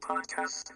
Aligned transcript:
Podcast. 0.00 0.70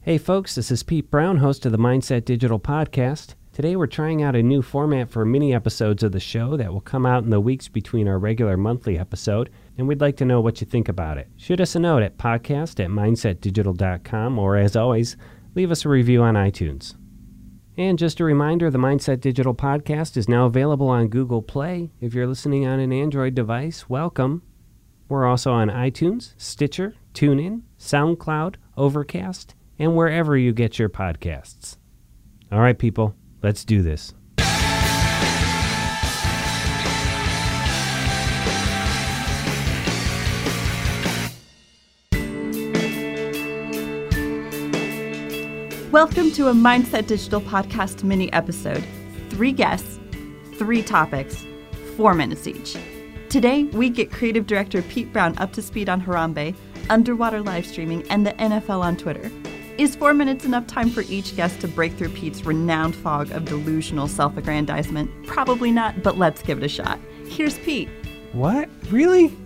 Hey 0.00 0.18
folks, 0.18 0.56
this 0.56 0.72
is 0.72 0.82
Pete 0.82 1.08
Brown, 1.08 1.36
host 1.36 1.64
of 1.64 1.70
the 1.70 1.78
Mindset 1.78 2.24
Digital 2.24 2.58
Podcast. 2.58 3.34
Today 3.52 3.76
we're 3.76 3.86
trying 3.86 4.24
out 4.24 4.34
a 4.34 4.42
new 4.42 4.60
format 4.60 5.08
for 5.08 5.24
mini 5.24 5.54
episodes 5.54 6.02
of 6.02 6.10
the 6.10 6.18
show 6.18 6.56
that 6.56 6.72
will 6.72 6.80
come 6.80 7.06
out 7.06 7.22
in 7.22 7.30
the 7.30 7.40
weeks 7.40 7.68
between 7.68 8.08
our 8.08 8.18
regular 8.18 8.56
monthly 8.56 8.98
episode, 8.98 9.50
and 9.78 9.86
we'd 9.86 10.00
like 10.00 10.16
to 10.16 10.24
know 10.24 10.40
what 10.40 10.60
you 10.60 10.66
think 10.66 10.88
about 10.88 11.16
it. 11.16 11.28
Shoot 11.36 11.60
us 11.60 11.76
a 11.76 11.78
note 11.78 12.02
at 12.02 12.18
podcast 12.18 12.82
at 12.84 12.90
mindsetdigital.com, 12.90 14.38
or 14.40 14.56
as 14.56 14.74
always, 14.74 15.16
leave 15.54 15.70
us 15.70 15.84
a 15.84 15.88
review 15.88 16.22
on 16.22 16.34
iTunes. 16.34 16.96
And 17.76 18.00
just 18.00 18.18
a 18.18 18.24
reminder 18.24 18.68
the 18.68 18.78
Mindset 18.78 19.20
Digital 19.20 19.54
Podcast 19.54 20.16
is 20.16 20.28
now 20.28 20.46
available 20.46 20.88
on 20.88 21.06
Google 21.06 21.42
Play. 21.42 21.92
If 22.00 22.14
you're 22.14 22.26
listening 22.26 22.66
on 22.66 22.80
an 22.80 22.92
Android 22.92 23.36
device, 23.36 23.88
welcome. 23.88 24.42
We're 25.08 25.24
also 25.24 25.52
on 25.52 25.68
iTunes, 25.68 26.34
Stitcher, 26.36 26.96
TuneIn, 27.14 27.62
SoundCloud, 27.78 28.56
Overcast, 28.76 29.54
and 29.78 29.94
wherever 29.94 30.36
you 30.36 30.52
get 30.52 30.80
your 30.80 30.88
podcasts. 30.88 31.76
All 32.50 32.58
right, 32.58 32.76
people, 32.76 33.14
let's 33.40 33.64
do 33.64 33.82
this. 33.82 34.14
Welcome 45.92 46.32
to 46.32 46.48
a 46.48 46.52
Mindset 46.52 47.06
Digital 47.06 47.40
Podcast 47.40 48.02
mini 48.02 48.32
episode. 48.32 48.84
Three 49.30 49.52
guests, 49.52 50.00
three 50.56 50.82
topics, 50.82 51.46
four 51.96 52.12
minutes 52.12 52.48
each. 52.48 52.76
Today, 53.28 53.64
we 53.64 53.90
get 53.90 54.12
creative 54.12 54.46
director 54.46 54.82
Pete 54.82 55.12
Brown 55.12 55.36
up 55.38 55.52
to 55.54 55.62
speed 55.62 55.88
on 55.88 56.00
Harambe, 56.00 56.54
underwater 56.88 57.42
live 57.42 57.66
streaming, 57.66 58.08
and 58.08 58.24
the 58.24 58.32
NFL 58.34 58.80
on 58.80 58.96
Twitter. 58.96 59.30
Is 59.78 59.96
four 59.96 60.14
minutes 60.14 60.44
enough 60.44 60.66
time 60.68 60.90
for 60.90 61.02
each 61.02 61.34
guest 61.34 61.60
to 61.60 61.68
break 61.68 61.92
through 61.94 62.10
Pete's 62.10 62.44
renowned 62.44 62.94
fog 62.94 63.32
of 63.32 63.44
delusional 63.44 64.06
self 64.06 64.36
aggrandizement? 64.36 65.26
Probably 65.26 65.72
not, 65.72 66.04
but 66.04 66.16
let's 66.16 66.40
give 66.40 66.58
it 66.58 66.64
a 66.64 66.68
shot. 66.68 67.00
Here's 67.26 67.58
Pete. 67.58 67.88
What? 68.32 68.68
Really? 68.90 69.36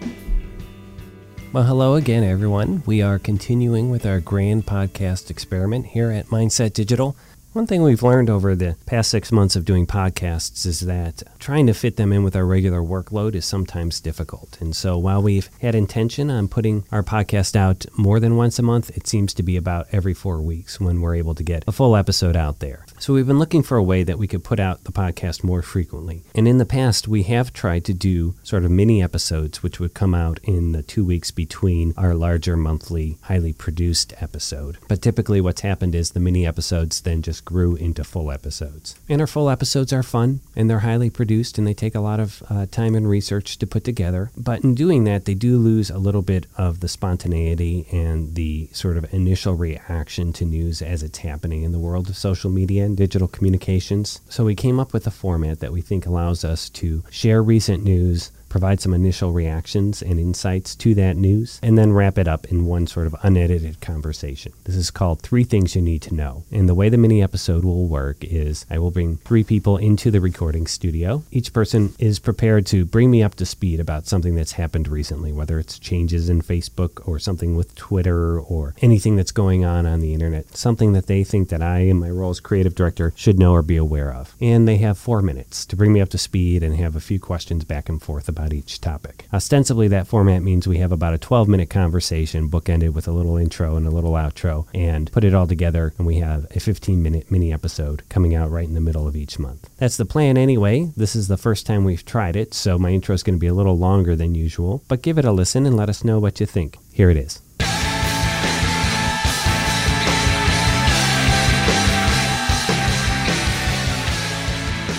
Well, 1.53 1.65
hello 1.65 1.95
again, 1.95 2.23
everyone. 2.23 2.83
We 2.85 3.01
are 3.03 3.19
continuing 3.19 3.91
with 3.91 4.05
our 4.05 4.21
grand 4.21 4.67
podcast 4.67 5.31
experiment 5.31 5.87
here 5.87 6.11
at 6.11 6.27
Mindset 6.27 6.75
Digital. 6.75 7.17
One 7.53 7.67
thing 7.67 7.83
we've 7.83 8.05
learned 8.05 8.31
over 8.31 8.55
the 8.55 8.77
past 8.87 9.11
six 9.11 9.33
months 9.33 9.57
of 9.57 9.65
doing 9.65 9.85
podcasts 9.85 10.65
is 10.67 10.81
that 10.83 11.25
trying 11.41 11.67
to 11.67 11.75
fit 11.75 11.97
them 11.97 12.13
in 12.13 12.23
with 12.23 12.37
our 12.37 12.47
regular 12.47 12.81
workload 12.81 13.35
is 13.35 13.45
sometimes 13.45 13.99
difficult. 13.99 14.57
And 14.61 14.77
so 14.77 14.97
while 14.97 15.21
we've 15.21 15.51
had 15.61 15.75
intention 15.75 16.31
on 16.31 16.47
putting 16.47 16.85
our 16.93 17.03
podcast 17.03 17.57
out 17.57 17.87
more 17.99 18.21
than 18.21 18.37
once 18.37 18.61
a 18.61 18.63
month, 18.63 18.97
it 18.97 19.09
seems 19.09 19.35
to 19.35 19.43
be 19.43 19.57
about 19.57 19.89
every 19.91 20.15
four 20.15 20.41
weeks 20.41 20.79
when 20.79 21.01
we're 21.01 21.17
able 21.17 21.35
to 21.35 21.43
get 21.43 21.65
a 21.67 21.73
full 21.73 21.97
episode 21.97 22.37
out 22.37 22.61
there. 22.61 22.87
So 23.01 23.15
we've 23.15 23.27
been 23.27 23.41
looking 23.41 23.65
for 23.65 23.77
a 23.77 23.83
way 23.83 24.05
that 24.05 24.19
we 24.19 24.29
could 24.29 24.45
put 24.45 24.61
out 24.61 24.85
the 24.85 24.93
podcast 24.93 25.43
more 25.43 25.61
frequently. 25.61 26.23
And 26.37 26.47
in 26.47 26.59
the 26.59 26.65
past, 26.65 27.09
we 27.09 27.25
have 27.25 27.53
tried 27.53 27.85
to 27.87 27.95
do 27.95 28.37
sort 28.45 28.65
of 28.65 28.71
mini 28.71 29.03
episodes, 29.03 29.61
which 29.61 29.81
would 29.81 29.93
come 29.93 30.15
out 30.15 30.39
in 30.45 30.71
the 30.71 30.85
two 30.85 31.05
weeks 31.05 31.33
between 31.33 31.95
our 31.97 32.15
larger 32.15 32.57
monthly, 32.57 33.19
highly 33.23 33.53
produced 33.53 34.15
episode. 34.21 34.79
But 34.87 35.03
typically, 35.03 35.41
what's 35.41 35.63
happened 35.63 35.97
is 35.97 36.13
the 36.13 36.21
mini 36.21 36.47
episodes 36.47 37.01
then 37.01 37.23
just 37.23 37.40
grew 37.45 37.77
into 37.77 38.05
full 38.05 38.31
episodes. 38.31 38.99
And 39.09 39.21
our 39.21 39.27
full 39.27 39.51
episodes 39.51 39.93
are 39.93 40.03
fun 40.03 40.41
and 40.55 40.69
they're 40.69 40.81
highly 40.81 41.11
produced 41.11 41.59
and 41.59 41.67
they 41.67 41.75
take 41.75 41.95
a 41.95 42.01
lot 42.01 42.21
of 42.21 42.43
uh, 42.49 42.67
time 42.67 42.95
and 42.95 43.09
research 43.09 43.59
to 43.59 43.67
put 43.67 43.85
together. 43.85 44.31
But 44.37 44.65
in 44.65 44.75
doing 44.75 45.05
that, 45.05 45.25
they 45.25 45.35
do 45.35 45.59
lose 45.59 45.91
a 45.91 45.99
little 45.99 46.23
bit 46.23 46.47
of 46.57 46.81
the 46.81 46.89
spontaneity 46.89 47.87
and 47.93 48.35
the 48.35 48.69
sort 48.73 48.97
of 48.97 49.13
initial 49.13 49.55
reaction 49.55 50.33
to 50.35 50.45
news 50.45 50.83
as 50.83 51.03
it's 51.03 51.19
happening 51.19 51.63
in 51.63 51.73
the 51.73 51.79
world 51.79 52.09
of 52.09 52.17
social 52.17 52.51
media 52.51 52.85
and 52.85 52.97
digital 52.97 53.29
communications. 53.29 54.21
So 54.29 54.45
we 54.45 54.55
came 54.55 54.81
up 54.81 54.93
with 54.93 55.07
a 55.07 55.11
format 55.11 55.61
that 55.61 55.73
we 55.73 55.81
think 55.81 56.07
allows 56.07 56.45
us 56.45 56.69
to 56.71 57.03
share 57.11 57.43
recent 57.43 57.85
news 57.85 58.31
provide 58.51 58.81
some 58.81 58.93
initial 58.93 59.33
reactions 59.33 60.03
and 60.03 60.21
insights 60.21 60.75
to 60.75 60.95
that 60.97 61.17
news, 61.17 61.59
and 61.63 61.79
then 61.79 61.93
wrap 61.93 62.19
it 62.19 62.29
up 62.29 62.45
in 62.47 62.67
one 62.67 62.87
sort 62.87 63.07
of 63.07 63.17
unedited 63.23 63.81
conversation. 63.81 64.53
This 64.65 64.77
is 64.77 64.91
called 64.91 65.23
Three 65.23 65.45
Things 65.45 65.75
You 65.75 65.81
Need 65.81 66.03
to 66.03 66.15
Know. 66.15 66.43
And 66.51 66.69
the 66.69 66.75
way 66.75 66.89
the 66.89 66.99
mini 66.99 67.23
episode 67.23 67.65
will 67.65 67.87
work 67.87 68.19
is 68.23 68.67
I 68.69 68.79
will 68.79 68.91
bring 68.91 69.17
three 69.19 69.45
people 69.45 69.79
into 69.79 70.11
the 70.11 70.21
recording 70.21 70.67
studio. 70.67 71.23
Each 71.31 71.53
person 71.53 71.95
is 71.99 72.19
prepared 72.19 72.67
to 72.67 72.85
bring 72.85 73.11
me 73.11 73.23
up 73.23 73.37
to 73.37 73.47
speed 73.47 73.81
about 73.81 74.07
something 74.07 74.35
that's 74.35 74.53
happened 74.53 74.89
recently, 74.89 75.33
whether 75.33 75.59
it's 75.59 75.79
changes 75.79 76.29
in 76.29 76.43
Facebook 76.43 77.07
or 77.09 77.21
something 77.21 77.55
with 77.55 77.75
Twitter 77.77 78.39
or 78.41 78.75
anything 78.83 79.15
that's 79.15 79.33
going 79.33 79.65
on 79.65 79.87
on 79.87 80.01
the 80.01 80.13
internet, 80.13 80.57
something 80.57 80.93
that 80.93 81.07
they 81.07 81.23
think 81.23 81.51
that 81.51 81.63
I, 81.63 81.81
in 81.81 81.99
my 81.99 82.11
role 82.11 82.31
as 82.31 82.41
creative 82.41 82.75
director, 82.75 83.13
should 83.15 83.39
know 83.39 83.53
or 83.53 83.63
be 83.63 83.77
aware 83.77 84.13
of. 84.13 84.35
And 84.41 84.67
they 84.67 84.79
have 84.79 84.99
four 84.99 85.23
minutes 85.23 85.65
to 85.67 85.77
bring 85.77 85.93
me 85.93 86.01
up 86.01 86.09
to 86.11 86.19
speed 86.19 86.65
and 86.65 86.75
have 86.75 86.97
a 86.97 87.01
few 87.01 87.21
questions 87.21 87.65
back 87.65 87.89
and 87.89 88.03
forth 88.03 88.29
about 88.29 88.40
about 88.41 88.55
each 88.55 88.81
topic. 88.81 89.27
Ostensibly, 89.33 89.87
that 89.89 90.07
format 90.07 90.43
means 90.43 90.67
we 90.67 90.79
have 90.79 90.93
about 90.93 91.13
a 91.13 91.19
12 91.19 91.47
minute 91.47 91.69
conversation 91.69 92.51
bookended 92.51 92.95
with 92.95 93.07
a 93.07 93.13
little 93.13 93.37
intro 93.37 93.77
and 93.77 93.87
a 93.87 93.91
little 93.91 94.13
outro 94.13 94.67
and 94.73 95.13
put 95.13 95.25
it 95.25 95.35
all 95.35 95.47
together, 95.47 95.93
and 95.99 96.07
we 96.07 96.17
have 96.17 96.47
a 96.57 96.61
15 96.61 97.03
minute 97.03 97.31
mini 97.31 97.53
episode 97.53 98.03
coming 98.09 98.35
out 98.35 98.51
right 98.51 98.69
in 98.69 98.75
the 98.75 98.81
middle 98.81 99.07
of 99.07 99.15
each 99.15 99.39
month. 99.39 99.69
That's 99.77 99.99
the 99.99 100.07
plan 100.07 100.39
anyway. 100.39 100.91
This 100.97 101.15
is 101.15 101.29
the 101.29 101.37
first 101.37 101.67
time 101.67 101.85
we've 101.85 102.05
tried 102.05 102.37
it, 102.37 102.55
so 102.55 102.79
my 102.79 102.91
intro 102.91 103.15
is 103.15 103.23
going 103.23 103.37
to 103.37 103.41
be 103.41 103.47
a 103.47 103.55
little 103.55 103.77
longer 103.77 104.17
than 104.17 104.35
usual, 104.35 104.83
but 104.89 105.03
give 105.03 105.19
it 105.19 105.25
a 105.25 105.33
listen 105.33 105.67
and 105.67 105.77
let 105.77 105.91
us 105.91 106.03
know 106.03 106.19
what 106.19 106.41
you 106.41 106.47
think. 106.47 106.79
Here 106.93 107.11
it 107.11 107.17
is. 107.17 107.43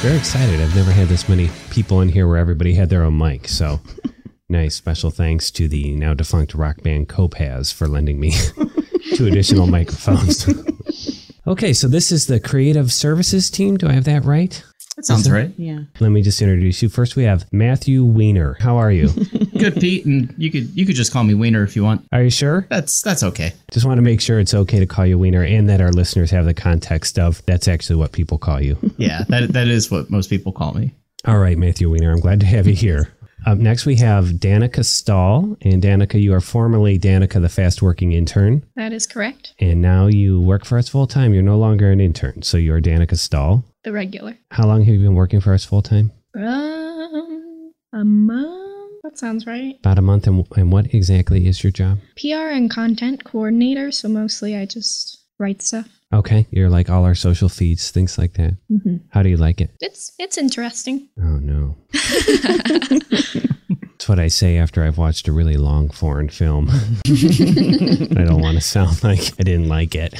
Very 0.01 0.17
excited. 0.17 0.59
I've 0.59 0.75
never 0.75 0.91
had 0.91 1.09
this 1.09 1.29
many 1.29 1.51
people 1.69 2.01
in 2.01 2.09
here 2.09 2.27
where 2.27 2.37
everybody 2.37 2.73
had 2.73 2.89
their 2.89 3.03
own 3.03 3.19
mic. 3.19 3.47
So 3.47 3.79
nice. 4.49 4.73
Special 4.73 5.11
thanks 5.11 5.51
to 5.51 5.67
the 5.67 5.91
now 5.91 6.15
defunct 6.15 6.55
rock 6.55 6.81
band 6.81 7.07
Copaz 7.07 7.71
for 7.71 7.87
lending 7.87 8.19
me 8.19 8.31
two 9.13 9.27
additional 9.27 9.67
microphones. 9.67 10.49
okay, 11.47 11.71
so 11.71 11.87
this 11.87 12.11
is 12.11 12.25
the 12.25 12.39
creative 12.39 12.91
services 12.91 13.51
team. 13.51 13.77
Do 13.77 13.89
I 13.89 13.91
have 13.91 14.05
that 14.05 14.25
right? 14.25 14.63
That 15.01 15.05
sounds 15.07 15.31
right. 15.31 15.51
Yeah. 15.57 15.79
Let 15.99 16.09
me 16.09 16.21
just 16.21 16.41
introduce 16.43 16.83
you. 16.83 16.89
First, 16.89 17.15
we 17.15 17.23
have 17.23 17.51
Matthew 17.51 18.03
Weiner. 18.03 18.55
How 18.59 18.77
are 18.77 18.91
you? 18.91 19.07
Good, 19.57 19.75
Pete, 19.79 20.05
and 20.05 20.31
you 20.37 20.51
could 20.51 20.69
you 20.77 20.85
could 20.85 20.95
just 20.95 21.11
call 21.11 21.23
me 21.23 21.33
Wiener 21.33 21.63
if 21.63 21.75
you 21.75 21.83
want. 21.83 22.05
Are 22.11 22.21
you 22.21 22.29
sure? 22.29 22.67
That's 22.69 23.01
that's 23.01 23.23
okay. 23.23 23.53
Just 23.71 23.85
want 23.85 23.97
to 23.97 24.03
make 24.03 24.21
sure 24.21 24.39
it's 24.39 24.53
okay 24.53 24.77
to 24.79 24.85
call 24.85 25.07
you 25.07 25.17
Weiner 25.17 25.43
and 25.43 25.67
that 25.69 25.81
our 25.81 25.91
listeners 25.91 26.29
have 26.29 26.45
the 26.45 26.53
context 26.53 27.17
of 27.17 27.43
that's 27.47 27.67
actually 27.67 27.95
what 27.95 28.11
people 28.11 28.37
call 28.37 28.61
you. 28.61 28.77
Yeah, 28.97 29.23
that 29.29 29.53
that 29.53 29.67
is 29.67 29.89
what 29.89 30.11
most 30.11 30.29
people 30.29 30.51
call 30.51 30.73
me. 30.73 30.91
All 31.25 31.39
right, 31.39 31.57
Matthew 31.57 31.89
Weiner, 31.89 32.11
I'm 32.11 32.19
glad 32.19 32.39
to 32.41 32.45
have 32.45 32.67
you 32.67 32.75
here. 32.75 33.11
Up 33.47 33.57
next, 33.57 33.87
we 33.87 33.95
have 33.95 34.25
Danica 34.25 34.85
Stahl. 34.85 35.57
And 35.61 35.81
Danica, 35.81 36.21
you 36.21 36.33
are 36.33 36.41
formerly 36.41 36.99
Danica, 36.99 37.41
the 37.41 37.49
fast 37.49 37.81
working 37.81 38.11
intern. 38.11 38.63
That 38.75 38.93
is 38.93 39.07
correct. 39.07 39.55
And 39.59 39.81
now 39.81 40.05
you 40.05 40.39
work 40.39 40.65
for 40.65 40.77
us 40.77 40.89
full 40.89 41.07
time. 41.07 41.33
You're 41.33 41.41
no 41.41 41.57
longer 41.57 41.89
an 41.89 41.99
intern. 41.99 42.43
So 42.43 42.57
you're 42.57 42.79
Danica 42.81 43.17
Stahl. 43.17 43.63
The 43.83 43.91
regular. 43.91 44.37
How 44.51 44.67
long 44.67 44.83
have 44.83 44.93
you 44.93 45.01
been 45.01 45.15
working 45.15 45.41
for 45.41 45.53
us 45.53 45.65
full 45.65 45.81
time? 45.81 46.11
Um, 46.35 47.73
a 47.93 48.03
month. 48.05 49.01
That 49.03 49.17
sounds 49.17 49.47
right. 49.47 49.75
About 49.79 49.97
a 49.97 50.03
month. 50.03 50.27
And, 50.27 50.45
and 50.55 50.71
what 50.71 50.93
exactly 50.93 51.47
is 51.47 51.63
your 51.63 51.71
job? 51.71 51.97
PR 52.15 52.49
and 52.49 52.69
content 52.69 53.23
coordinator. 53.23 53.91
So 53.91 54.07
mostly 54.07 54.55
I 54.55 54.65
just 54.65 55.23
write 55.39 55.63
stuff. 55.63 55.87
Okay. 56.13 56.45
You're 56.51 56.69
like 56.69 56.89
all 56.89 57.05
our 57.05 57.15
social 57.15 57.49
feeds, 57.49 57.89
things 57.89 58.17
like 58.17 58.33
that. 58.33 58.55
Mm-hmm. 58.71 58.97
How 59.09 59.23
do 59.23 59.29
you 59.29 59.37
like 59.37 59.61
it? 59.61 59.71
It's 59.79 60.11
it's 60.19 60.37
interesting. 60.37 61.09
Oh, 61.17 61.39
no. 61.39 61.75
That's 64.01 64.09
what 64.09 64.19
I 64.19 64.29
say 64.29 64.57
after 64.57 64.83
I've 64.83 64.97
watched 64.97 65.27
a 65.27 65.31
really 65.31 65.57
long 65.57 65.89
foreign 65.91 66.29
film. 66.29 66.69
I 67.05 68.23
don't 68.25 68.41
want 68.41 68.57
to 68.57 68.61
sound 68.61 69.03
like 69.03 69.19
I 69.39 69.43
didn't 69.43 69.69
like 69.69 69.93
it. 69.93 70.13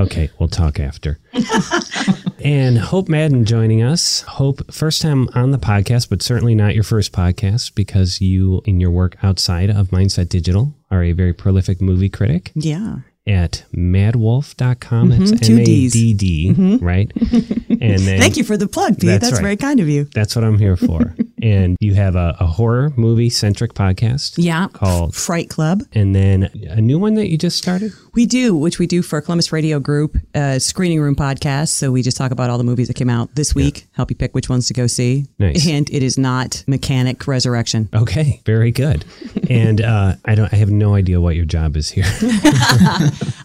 Okay, 0.00 0.30
we'll 0.38 0.48
talk 0.48 0.80
after. 0.80 1.18
and 2.44 2.78
Hope 2.78 3.08
Madden 3.08 3.44
joining 3.44 3.82
us. 3.82 4.22
Hope, 4.22 4.72
first 4.72 5.02
time 5.02 5.28
on 5.34 5.50
the 5.50 5.58
podcast, 5.58 6.08
but 6.08 6.22
certainly 6.22 6.54
not 6.54 6.74
your 6.74 6.84
first 6.84 7.12
podcast 7.12 7.74
because 7.74 8.18
you, 8.20 8.62
in 8.64 8.80
your 8.80 8.90
work 8.90 9.16
outside 9.22 9.68
of 9.68 9.88
Mindset 9.88 10.30
Digital, 10.30 10.74
are 10.90 11.02
a 11.04 11.12
very 11.12 11.34
prolific 11.34 11.82
movie 11.82 12.08
critic 12.08 12.50
Yeah. 12.54 13.00
at 13.26 13.64
maddwolf.com. 13.76 15.10
Mhm, 15.10 15.40
two 15.42 15.52
M 15.54 15.58
A. 15.60 15.64
D 15.64 16.14
D, 16.14 16.78
right? 16.80 17.12
And 17.14 17.28
then 18.00 18.18
Thank 18.18 18.38
you 18.38 18.44
for 18.44 18.56
the 18.56 18.68
plug, 18.68 18.94
Pete. 18.98 19.06
That's 19.10 19.24
That's, 19.24 19.32
right. 19.34 19.42
very 19.42 19.56
kind 19.58 19.80
of 19.80 19.88
you. 19.88 20.04
That's 20.14 20.34
what 20.34 20.44
I'm 20.44 20.58
here 20.58 20.76
for. 20.78 21.14
and 21.42 21.76
you 21.80 21.94
have 21.94 22.16
a, 22.16 22.36
a 22.40 22.46
horror 22.46 22.92
movie 22.96 23.30
centric 23.30 23.74
podcast. 23.74 24.34
Yeah. 24.36 24.68
Called- 24.72 25.14
Fright 25.14 25.48
Club. 25.50 25.82
And 25.92 26.14
then 26.14 26.44
a 26.68 26.80
new 26.80 26.98
one 26.98 27.14
that 27.14 27.28
you 27.28 27.38
just 27.38 27.56
started. 27.58 27.92
We 28.14 28.26
do, 28.26 28.54
which 28.56 28.78
we 28.78 28.86
do 28.86 29.02
for 29.02 29.20
Columbus 29.20 29.52
Radio 29.52 29.78
Group, 29.78 30.16
uh, 30.34 30.58
Screening 30.58 31.00
Room 31.00 31.14
Podcast. 31.14 31.68
So 31.68 31.92
we 31.92 32.02
just 32.02 32.16
talk 32.16 32.32
about 32.32 32.50
all 32.50 32.58
the 32.58 32.64
movies 32.64 32.88
that 32.88 32.94
came 32.94 33.08
out 33.10 33.34
this 33.36 33.54
week, 33.54 33.86
help 33.92 34.10
you 34.10 34.16
pick 34.16 34.34
which 34.34 34.48
ones 34.48 34.66
to 34.68 34.74
go 34.74 34.86
see. 34.86 35.26
Nice. 35.38 35.66
And 35.68 35.88
it 35.90 36.02
is 36.02 36.18
not 36.18 36.64
Mechanic 36.66 37.26
Resurrection. 37.26 37.88
Okay, 37.94 38.40
very 38.44 38.72
good. 38.72 39.04
and 39.48 39.80
uh, 39.80 40.14
I 40.24 40.34
don't. 40.34 40.52
I 40.52 40.56
have 40.56 40.70
no 40.70 40.94
idea 40.94 41.20
what 41.20 41.36
your 41.36 41.44
job 41.44 41.76
is 41.76 41.88
here. 41.90 42.04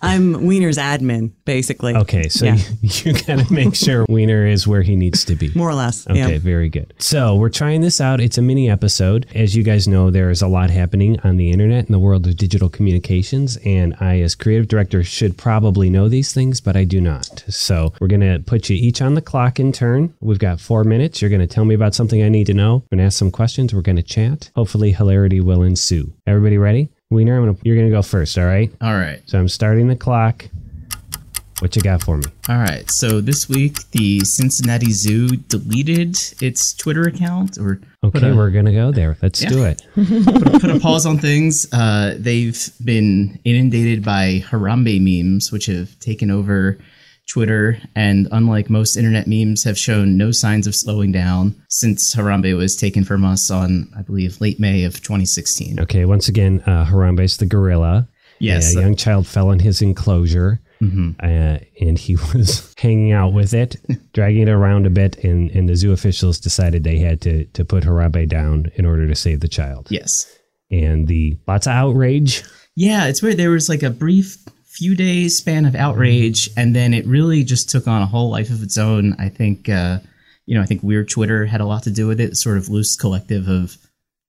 I'm 0.05 0.45
Wiener's 0.45 0.77
admin, 0.77 1.31
basically. 1.45 1.95
Okay, 1.95 2.29
so 2.29 2.45
Yeah. 2.45 2.55
you, 2.81 3.11
you 3.11 3.13
got 3.13 3.39
to 3.47 3.53
make 3.53 3.75
sure 3.75 4.05
Wiener 4.07 4.45
is 4.45 4.67
where 4.67 4.81
he 4.81 4.95
needs 4.95 5.25
to 5.25 5.35
be. 5.35 5.51
More 5.55 5.69
or 5.69 5.73
less. 5.73 6.07
Okay, 6.07 6.33
Yeah. 6.33 6.39
very 6.39 6.69
good. 6.69 6.93
So 6.99 7.35
we're 7.35 7.49
trying 7.49 7.81
this 7.81 7.99
out. 7.99 8.21
It's 8.21 8.37
a 8.37 8.41
mini 8.41 8.69
episode. 8.69 9.25
As 9.33 9.55
you 9.55 9.63
guys 9.63 9.87
know, 9.87 10.11
there 10.11 10.29
is 10.29 10.41
a 10.41 10.47
lot 10.47 10.69
happening 10.69 11.19
on 11.23 11.37
the 11.37 11.49
internet 11.51 11.85
in 11.85 11.91
the 11.91 11.99
world 11.99 12.27
of 12.27 12.37
digital 12.37 12.69
communications, 12.69 13.57
and 13.65 13.95
I, 13.99 14.19
as 14.21 14.35
creative 14.35 14.67
director, 14.67 15.03
should 15.03 15.37
probably 15.37 15.89
know 15.89 16.07
these 16.09 16.33
things, 16.33 16.61
but 16.61 16.75
I 16.75 16.83
do 16.83 17.01
not. 17.01 17.43
So 17.49 17.93
we're 17.99 18.07
gonna 18.07 18.39
put 18.39 18.69
you 18.69 18.75
each 18.75 19.01
on 19.01 19.15
the 19.15 19.21
clock 19.21 19.59
in 19.59 19.71
turn. 19.71 20.13
We've 20.21 20.39
got 20.39 20.59
four 20.59 20.83
minutes. 20.83 21.21
You're 21.21 21.31
gonna 21.31 21.47
tell 21.47 21.65
me 21.65 21.75
about 21.75 21.95
something 21.95 22.21
I 22.23 22.29
need 22.29 22.47
to 22.47 22.53
know. 22.53 22.83
We're 22.91 22.97
gonna 22.97 23.07
ask 23.07 23.17
some 23.17 23.31
questions. 23.31 23.73
We're 23.73 23.81
gonna 23.81 24.03
chat. 24.03 24.51
Hopefully, 24.55 24.91
hilarity 24.91 25.41
will 25.41 25.63
ensue. 25.63 26.13
Everybody 26.27 26.57
ready? 26.57 26.89
Wiener, 27.11 27.37
I'm 27.37 27.45
gonna, 27.45 27.57
you're 27.63 27.75
gonna 27.75 27.89
go 27.91 28.01
first. 28.01 28.37
All 28.37 28.45
right. 28.45 28.71
All 28.81 28.93
right. 28.95 29.21
So 29.27 29.39
I'm 29.39 29.47
starting 29.47 29.87
the 29.87 29.95
clock. 29.95 30.45
What 31.59 31.73
you 31.75 31.81
got 31.81 32.03
for 32.03 32.17
me? 32.17 32.25
All 32.49 32.57
right. 32.57 32.89
So 32.91 33.21
this 33.21 33.47
week, 33.47 33.89
the 33.91 34.19
Cincinnati 34.21 34.91
Zoo 34.91 35.27
deleted 35.37 36.17
its 36.41 36.73
Twitter 36.73 37.03
account 37.03 37.57
or 37.57 37.79
Okay, 38.03 38.31
a- 38.31 38.35
we're 38.35 38.49
gonna 38.49 38.73
go 38.73 38.91
there. 38.91 39.17
Let's 39.21 39.39
do 39.39 39.63
it. 39.63 39.81
put, 39.95 40.61
put 40.61 40.69
a 40.69 40.79
pause 40.79 41.05
on 41.05 41.17
things. 41.17 41.71
Uh, 41.71 42.15
they've 42.19 42.69
been 42.83 43.39
inundated 43.45 44.03
by 44.03 44.43
Harambe 44.47 44.99
memes, 44.99 45.51
which 45.51 45.67
have 45.67 45.97
taken 45.99 46.29
over 46.31 46.77
Twitter, 47.27 47.77
and 47.95 48.27
unlike 48.31 48.69
most 48.69 48.95
internet 48.95 49.27
memes, 49.27 49.63
have 49.63 49.77
shown 49.77 50.17
no 50.17 50.31
signs 50.31 50.67
of 50.67 50.75
slowing 50.75 51.11
down 51.11 51.55
since 51.69 52.13
Harambe 52.15 52.55
was 52.55 52.75
taken 52.75 53.03
from 53.03 53.25
us 53.25 53.49
on, 53.49 53.91
I 53.97 54.01
believe, 54.01 54.39
late 54.41 54.59
May 54.59 54.83
of 54.83 55.01
2016. 55.01 55.79
Okay, 55.79 56.05
once 56.05 56.27
again, 56.27 56.61
uh, 56.65 56.85
Harambe's 56.85 57.37
the 57.37 57.45
gorilla. 57.45 58.07
Yes. 58.39 58.75
a 58.75 58.81
young 58.81 58.95
child 58.95 59.27
fell 59.27 59.51
in 59.51 59.59
his 59.59 59.81
enclosure, 59.81 60.59
uh, 60.81 61.57
and 61.79 61.97
he 61.97 62.15
was 62.33 62.73
hanging 62.77 63.11
out 63.11 63.33
with 63.33 63.53
it, 63.53 63.77
dragging 64.13 64.47
it 64.47 64.51
around 64.51 64.85
a 64.85 64.89
bit, 64.89 65.17
and, 65.23 65.49
and 65.51 65.67
the 65.69 65.75
zoo 65.75 65.91
officials 65.91 66.39
decided 66.39 66.83
they 66.83 66.99
had 66.99 67.21
to 67.21 67.45
to 67.45 67.65
put 67.65 67.83
Harambe 67.83 68.27
down 68.27 68.71
in 68.75 68.85
order 68.85 69.07
to 69.07 69.15
save 69.15 69.39
the 69.39 69.47
child. 69.47 69.87
Yes. 69.89 70.31
And 70.69 71.07
the 71.07 71.37
lots 71.47 71.67
of 71.67 71.71
outrage. 71.73 72.43
Yeah, 72.75 73.05
it's 73.07 73.21
weird. 73.21 73.37
There 73.37 73.51
was 73.51 73.69
like 73.69 73.83
a 73.83 73.89
brief 73.89 74.37
few 74.77 74.95
days 74.95 75.37
span 75.37 75.65
of 75.65 75.75
outrage, 75.75 76.49
and 76.57 76.75
then 76.75 76.93
it 76.93 77.05
really 77.07 77.43
just 77.43 77.69
took 77.69 77.87
on 77.87 78.01
a 78.01 78.05
whole 78.05 78.29
life 78.29 78.49
of 78.49 78.61
its 78.61 78.77
own. 78.77 79.15
I 79.17 79.29
think, 79.29 79.69
uh, 79.69 79.99
you 80.45 80.55
know, 80.55 80.61
I 80.61 80.65
think 80.65 80.83
Weird 80.83 81.09
Twitter 81.09 81.45
had 81.45 81.61
a 81.61 81.65
lot 81.65 81.83
to 81.83 81.91
do 81.91 82.07
with 82.07 82.19
it. 82.19 82.35
Sort 82.35 82.57
of 82.57 82.69
loose 82.69 82.95
collective 82.95 83.47
of, 83.47 83.77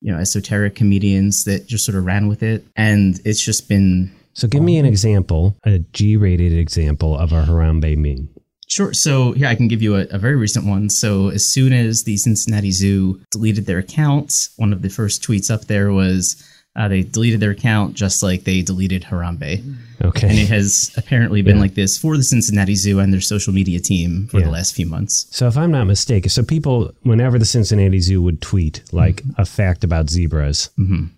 you 0.00 0.12
know, 0.12 0.18
esoteric 0.18 0.74
comedians 0.76 1.44
that 1.44 1.66
just 1.66 1.84
sort 1.84 1.98
of 1.98 2.04
ran 2.04 2.28
with 2.28 2.42
it, 2.42 2.64
and 2.76 3.20
it's 3.24 3.44
just 3.44 3.68
been 3.68 4.12
So 4.36 4.46
give 4.46 4.62
me 4.62 4.78
an 4.78 4.84
example, 4.84 5.56
a 5.64 5.78
G-rated 5.78 6.52
example 6.52 7.16
of 7.16 7.32
a 7.32 7.42
Harambe 7.42 7.96
meme. 7.96 8.28
Sure. 8.68 8.92
So 8.92 9.32
here 9.32 9.46
I 9.46 9.54
can 9.54 9.68
give 9.68 9.80
you 9.80 9.96
a, 9.96 10.06
a 10.10 10.18
very 10.18 10.36
recent 10.36 10.66
one. 10.66 10.90
So 10.90 11.28
as 11.28 11.48
soon 11.48 11.72
as 11.72 12.04
the 12.04 12.18
Cincinnati 12.18 12.70
Zoo 12.70 13.20
deleted 13.30 13.64
their 13.64 13.78
account, 13.78 14.48
one 14.56 14.74
of 14.74 14.82
the 14.82 14.90
first 14.90 15.22
tweets 15.22 15.50
up 15.50 15.66
there 15.66 15.90
was 15.90 16.36
uh, 16.76 16.88
they 16.88 17.02
deleted 17.02 17.40
their 17.40 17.50
account 17.52 17.94
just 17.94 18.22
like 18.22 18.44
they 18.44 18.62
deleted 18.62 19.02
Harambe. 19.02 19.62
Okay. 20.04 20.28
And 20.28 20.38
it 20.38 20.48
has 20.48 20.92
apparently 20.96 21.40
been 21.42 21.56
Yeah. 21.56 21.62
like 21.62 21.74
this 21.74 21.96
for 21.96 22.16
the 22.18 22.22
Cincinnati 22.22 22.74
Zoo 22.74 22.98
and 23.00 23.12
their 23.12 23.20
social 23.22 23.52
media 23.54 23.80
team 23.80 24.28
for 24.30 24.38
Yeah. 24.40 24.44
the 24.44 24.50
last 24.50 24.74
few 24.74 24.84
months. 24.86 25.26
So 25.30 25.46
if 25.48 25.56
I'm 25.56 25.70
not 25.70 25.86
mistaken, 25.86 26.28
so 26.28 26.42
people, 26.42 26.92
whenever 27.02 27.38
the 27.38 27.46
Cincinnati 27.46 28.00
Zoo 28.00 28.20
would 28.22 28.42
tweet 28.42 28.82
like 28.92 29.22
a 29.38 29.46
fact 29.46 29.84
about 29.84 30.10
zebras, 30.10 30.68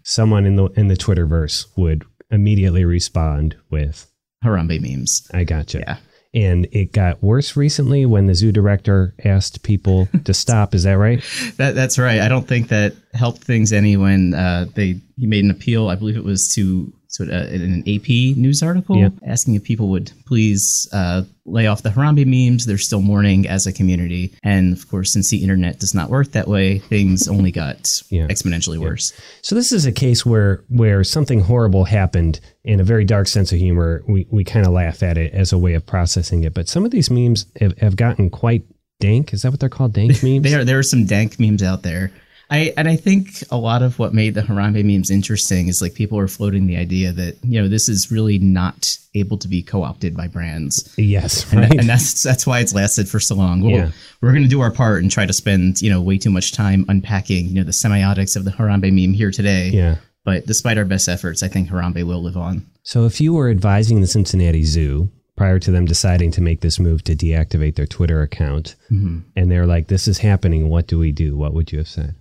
someone 0.05 0.47
in 0.47 0.57
the 0.57 0.67
in 0.77 0.89
the 0.89 0.97
Twitterverse 0.97 1.67
would 1.77 2.05
immediately 2.31 2.85
respond 2.85 3.57
with, 3.71 4.07
Harambe 4.45 4.81
memes. 4.81 5.27
"I 5.35 5.43
gotcha." 5.45 5.79
Yeah. 5.81 5.97
And 6.35 6.67
it 6.73 6.93
got 6.93 7.23
worse 7.23 7.57
recently 7.57 8.05
when 8.05 8.27
the 8.27 8.35
zoo 8.35 8.53
director 8.53 9.15
asked 9.25 9.63
people 9.63 10.09
to 10.25 10.35
stop. 10.35 10.75
Is 10.75 10.83
that 10.83 10.93
right? 10.93 11.25
That 11.57 11.75
that's 11.75 11.99
right. 11.99 12.21
I 12.21 12.29
don't 12.29 12.47
think 12.47 12.69
that 12.69 12.95
helped 13.15 13.43
things 13.43 13.73
any 13.73 13.97
when 13.97 14.35
uh, 14.35 14.67
they 14.75 15.01
he 15.17 15.27
made 15.27 15.45
an 15.45 15.51
appeal. 15.51 15.89
I 15.89 15.95
believe 15.95 16.17
it 16.17 16.25
was 16.25 16.53
to 16.55 16.93
to 17.15 17.23
uh, 17.25 17.47
in 17.49 17.63
an 17.63 17.81
AP 17.89 18.37
news 18.37 18.63
article 18.63 18.97
Yeah. 18.97 19.09
asking 19.27 19.55
if 19.55 19.65
people 19.65 19.89
would 19.89 20.13
please 20.27 20.87
uh, 20.93 21.23
lay 21.47 21.67
off 21.67 21.83
the 21.83 21.89
Harambe 21.91 22.27
memes. 22.27 22.67
They're 22.67 22.77
still 22.79 23.01
mourning 23.01 23.49
as 23.49 23.67
a 23.67 23.73
community, 23.73 24.33
and 24.43 24.77
of 24.77 24.89
course, 24.91 25.13
since 25.13 25.31
the 25.31 25.39
internet 25.43 25.81
does 25.81 25.95
not 25.95 26.11
work 26.11 26.33
that 26.33 26.49
way, 26.49 26.79
things 26.79 27.27
only 27.29 27.51
got 27.51 28.03
Yeah. 28.11 28.27
exponentially 28.29 28.79
worse. 28.79 29.13
So 29.43 29.55
this 29.55 29.73
is 29.73 29.87
a 29.87 29.93
case 29.93 30.27
where 30.27 30.65
where 30.69 31.03
something 31.05 31.41
horrible 31.41 31.85
happened 31.85 32.41
in 32.65 32.81
a 32.81 32.85
very 32.85 33.05
dark 33.05 33.29
sense 33.29 33.53
of 33.53 33.59
humor. 33.59 34.03
We 34.07 34.27
we 34.31 34.45
kind 34.45 34.67
of 34.67 34.73
laugh 34.73 35.03
at 35.03 35.17
it 35.17 35.33
as 35.33 35.53
a 35.53 35.59
way 35.59 35.75
of 35.75 35.87
processing 35.87 36.45
it. 36.45 36.53
But 36.55 36.69
some 36.69 36.85
of 36.85 36.91
these 36.91 37.11
memes 37.11 37.47
have, 37.61 37.77
have 37.79 37.97
gotten 37.97 38.29
quite 38.31 38.65
dank. 39.01 39.33
Is 39.33 39.43
that 39.43 39.51
what 39.53 39.61
they're 39.61 39.69
called? 39.69 39.95
Dank 39.95 40.23
memes? 40.23 40.43
There 40.43 40.65
there 40.65 40.79
are 40.79 40.83
some 40.83 41.07
dank 41.07 41.41
memes 41.41 41.63
out 41.63 41.83
there. 41.83 42.11
I 42.51 42.73
and 42.77 42.89
I 42.89 42.97
think 42.97 43.43
a 43.51 43.59
lot 43.59 43.83
of 43.83 43.99
what 43.99 44.15
made 44.15 44.35
the 44.35 44.41
Harambe 44.41 44.83
memes 44.85 45.11
interesting 45.11 45.69
is 45.69 45.83
like 45.83 45.95
people 45.95 46.17
were 46.17 46.29
floating 46.29 46.67
the 46.67 46.77
idea 46.77 47.13
that 47.13 47.37
you 47.43 47.61
know 47.61 47.69
this 47.69 47.89
is 47.89 48.11
really 48.11 48.39
not 48.39 48.97
able 49.15 49.37
to 49.39 49.49
be 49.49 49.63
co-opted 49.63 50.17
by 50.17 50.29
brands. 50.29 50.95
yes, 50.97 51.51
and, 51.53 51.61
right. 51.61 51.79
and 51.79 51.89
that's 51.89 52.23
that's 52.23 52.47
why 52.47 52.61
it's 52.61 52.75
lasted 52.75 53.09
for 53.09 53.21
so 53.21 53.35
long. 53.35 53.61
We'll, 53.61 53.73
Yeah. 53.73 53.91
We're 54.21 54.33
going 54.33 54.45
to 54.45 54.49
do 54.49 54.61
our 54.61 54.71
part 54.71 55.03
and 55.03 55.11
try 55.11 55.27
to 55.27 55.33
spend 55.33 55.83
you 55.83 55.91
know 55.91 56.01
way 56.01 56.17
too 56.17 56.31
much 56.31 56.53
time 56.53 56.87
unpacking 56.89 57.47
you 57.47 57.55
know 57.55 57.65
the 57.65 57.73
semiotics 57.73 58.35
of 58.37 58.45
the 58.45 58.51
Harambe 58.51 58.91
meme 58.93 59.15
here 59.15 59.31
today. 59.31 59.69
yeah. 59.69 59.97
But 60.25 60.47
despite 60.47 60.77
our 60.77 60.85
best 60.85 61.09
efforts, 61.09 61.43
I 61.43 61.49
think 61.49 61.71
Harambe 61.71 62.03
will 62.05 62.23
live 62.23 62.37
on. 62.37 62.67
So 62.83 63.07
if 63.07 63.19
you 63.19 63.33
were 63.33 63.49
advising 63.49 64.03
the 64.03 64.07
Cincinnati 64.07 64.63
Zoo 64.63 65.11
prior 65.37 65.59
to 65.61 65.71
them 65.71 65.87
deciding 65.87 66.33
to 66.33 66.43
make 66.43 66.61
this 66.61 66.79
move 66.79 67.03
to 67.05 67.15
deactivate 67.15 67.77
their 67.77 67.87
Twitter 67.87 68.21
account, 68.23 68.75
mm-hmm. 68.91 69.21
and 69.37 69.51
they're 69.51 69.67
like, 69.67 69.89
"This 69.89 70.09
is 70.09 70.19
happening. 70.19 70.69
What 70.69 70.87
do 70.87 70.99
we 70.99 71.13
do?" 71.13 71.37
What 71.37 71.53
would 71.53 71.73
you 71.73 71.79
have 71.79 71.89
said? 71.89 72.15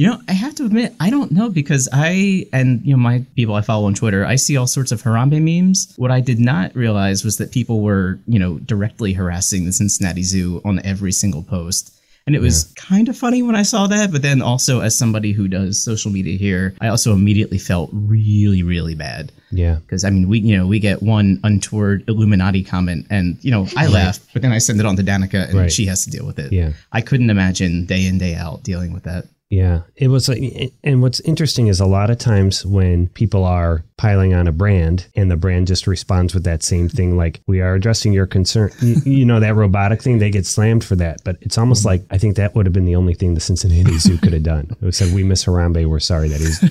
You 0.00 0.06
know, 0.06 0.18
I 0.28 0.32
have 0.32 0.54
to 0.54 0.64
admit, 0.64 0.94
I 0.98 1.10
don't 1.10 1.30
know 1.30 1.50
because 1.50 1.86
I 1.92 2.46
and 2.54 2.80
you 2.86 2.92
know 2.92 3.02
my 3.02 3.22
people 3.36 3.54
I 3.54 3.60
follow 3.60 3.86
on 3.86 3.92
Twitter, 3.92 4.24
I 4.24 4.36
see 4.36 4.56
all 4.56 4.66
sorts 4.66 4.92
of 4.92 5.02
Harambe 5.02 5.42
memes. 5.42 5.92
What 5.98 6.10
I 6.10 6.20
did 6.20 6.40
not 6.40 6.74
realize 6.74 7.22
was 7.22 7.36
that 7.36 7.52
people 7.52 7.82
were 7.82 8.18
you 8.26 8.38
know 8.38 8.56
directly 8.60 9.12
harassing 9.12 9.66
the 9.66 9.72
Cincinnati 9.74 10.22
Zoo 10.22 10.62
on 10.64 10.80
every 10.86 11.12
single 11.12 11.42
post. 11.42 11.94
And 12.26 12.34
it 12.34 12.40
was 12.40 12.72
kind 12.76 13.10
of 13.10 13.16
funny 13.18 13.42
when 13.42 13.54
I 13.54 13.62
saw 13.62 13.88
that, 13.88 14.10
but 14.10 14.22
then 14.22 14.40
also 14.40 14.80
as 14.80 14.96
somebody 14.96 15.32
who 15.32 15.48
does 15.48 15.82
social 15.84 16.10
media 16.10 16.38
here, 16.38 16.74
I 16.80 16.88
also 16.88 17.12
immediately 17.12 17.58
felt 17.58 17.90
really, 17.92 18.62
really 18.62 18.94
bad. 18.94 19.32
Yeah. 19.50 19.80
because 19.80 20.04
I 20.04 20.08
mean, 20.08 20.30
we 20.30 20.38
you 20.38 20.56
know 20.56 20.66
we 20.66 20.78
get 20.80 21.02
one 21.02 21.40
untoward 21.44 22.08
Illuminati 22.08 22.64
comment, 22.64 23.06
and 23.10 23.36
you 23.42 23.50
know 23.50 23.66
I 23.76 23.86
laugh, 23.88 24.18
but 24.32 24.40
then 24.40 24.52
I 24.52 24.60
send 24.60 24.80
it 24.80 24.86
on 24.86 24.96
to 24.96 25.02
Danica, 25.02 25.50
and 25.50 25.58
Right. 25.58 25.70
she 25.70 25.84
has 25.86 26.04
to 26.04 26.10
deal 26.10 26.24
with 26.24 26.38
it. 26.38 26.54
Yeah. 26.54 26.72
I 26.90 27.02
couldn't 27.02 27.28
imagine 27.28 27.84
day 27.84 28.06
in 28.06 28.16
day 28.16 28.34
out 28.34 28.62
dealing 28.62 28.94
with 28.94 29.02
that. 29.02 29.26
Yeah, 29.50 29.82
it 29.96 30.06
was 30.08 30.28
like, 30.28 30.72
and 30.84 31.02
what's 31.02 31.18
interesting 31.20 31.66
is 31.66 31.80
a 31.80 31.86
lot 31.86 32.08
of 32.08 32.18
times 32.18 32.64
when 32.64 33.08
people 33.08 33.44
are 33.44 33.84
piling 33.96 34.32
on 34.32 34.46
a 34.46 34.52
brand 34.52 35.08
and 35.16 35.28
the 35.28 35.36
brand 35.36 35.66
just 35.66 35.88
responds 35.88 36.32
with 36.32 36.44
that 36.44 36.62
same 36.62 36.88
thing, 36.88 37.16
like 37.16 37.40
we 37.48 37.60
are 37.60 37.74
addressing 37.74 38.12
your 38.12 38.26
concern, 38.26 38.70
you, 38.80 38.94
you 39.04 39.24
know, 39.24 39.40
that 39.40 39.56
robotic 39.56 40.02
thing, 40.02 40.18
they 40.18 40.30
get 40.30 40.46
slammed 40.46 40.84
for 40.84 40.94
that. 40.96 41.22
But 41.24 41.36
it's 41.40 41.58
almost 41.58 41.84
like 41.84 42.04
I 42.12 42.16
think 42.16 42.36
that 42.36 42.54
would 42.54 42.64
have 42.64 42.72
been 42.72 42.84
the 42.84 42.94
only 42.94 43.12
thing 43.12 43.34
the 43.34 43.40
Cincinnati 43.40 43.98
Zoo 43.98 44.18
could 44.18 44.32
have 44.34 44.44
done. 44.44 44.70
It 44.80 44.94
said, 44.94 45.12
"We 45.12 45.24
miss 45.24 45.44
Harambe. 45.44 45.84
We're 45.84 45.98
sorry 45.98 46.28
that 46.28 46.40
he's." 46.40 46.64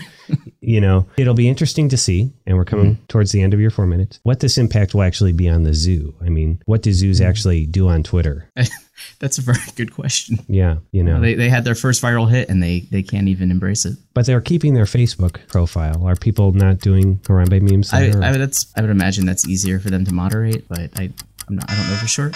You 0.62 0.82
know, 0.82 1.08
it'll 1.18 1.34
be 1.34 1.48
interesting 1.48 1.90
to 1.90 1.98
see, 1.98 2.34
and 2.46 2.58
we're 2.58 2.66
coming 2.66 2.96
mm-hmm. 2.96 3.06
towards 3.06 3.32
the 3.32 3.42
end 3.42 3.54
of 3.54 3.62
your 3.62 3.72
four 3.72 3.86
minutes. 3.86 4.20
What 4.24 4.42
this 4.42 4.58
impact 4.58 4.94
will 4.94 5.04
actually 5.04 5.32
be 5.32 5.48
on 5.48 5.64
the 5.64 5.74
zoo. 5.74 6.14
I 6.22 6.30
mean, 6.30 6.62
what 6.66 6.82
do 6.82 6.92
zoos 6.92 7.20
mm-hmm. 7.20 7.30
actually 7.30 7.66
do 7.66 7.88
on 7.88 8.04
Twitter? 8.04 8.52
That's 9.20 9.38
a 9.38 9.42
very 9.42 9.60
good 9.76 9.94
question. 9.94 10.40
Yeah, 10.50 10.78
you 10.92 11.04
know, 11.04 11.22
They, 11.22 11.34
they 11.34 11.48
had 11.48 11.64
their 11.64 11.76
first 11.76 12.02
viral 12.02 12.30
hit, 12.30 12.50
and 12.50 12.62
they 12.62 12.82
they 12.92 13.04
can't 13.04 13.30
even 13.30 13.52
embrace 13.52 13.86
it. 13.86 13.98
But 14.14 14.26
they're 14.26 14.42
keeping 14.42 14.74
their 14.74 14.86
Facebook 14.86 15.48
profile. 15.48 16.06
Are 16.06 16.16
people 16.16 16.52
not 16.52 16.80
doing 16.80 17.20
Harambe 17.20 17.62
memes? 17.62 17.94
I. 17.94 18.08
I 18.08 18.38
that's 18.38 18.72
I 18.76 18.82
would 18.82 18.90
imagine 18.90 19.26
that's 19.26 19.48
easier 19.48 19.80
for 19.80 19.90
them 19.90 20.04
to 20.06 20.14
moderate, 20.14 20.68
but 20.68 20.92
I 21.00 21.14
I'm 21.50 21.56
not, 21.56 21.70
I 21.70 21.76
don't 21.76 21.90
know 21.90 21.96
for 21.96 22.08
sure. 22.08 22.32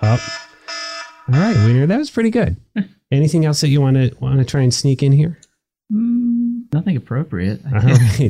Up. 0.00 0.20
All 1.32 1.40
right, 1.40 1.56
Wiener, 1.64 1.86
that 1.86 1.98
was 1.98 2.10
pretty 2.10 2.30
good. 2.30 2.56
Anything 3.10 3.44
else 3.44 3.60
that 3.62 3.68
you 3.68 3.80
want 3.80 3.96
to 3.96 4.14
want 4.20 4.38
to 4.38 4.44
try 4.44 4.60
and 4.60 4.72
sneak 4.72 5.02
in 5.02 5.12
here? 5.12 5.38
Mm, 5.92 6.23
Nothing 6.74 6.96
appropriate. 6.96 7.60
I 7.70 7.74
All 7.76 7.80
can't- 7.82 8.00
right. 8.00 8.18
We 8.18 8.28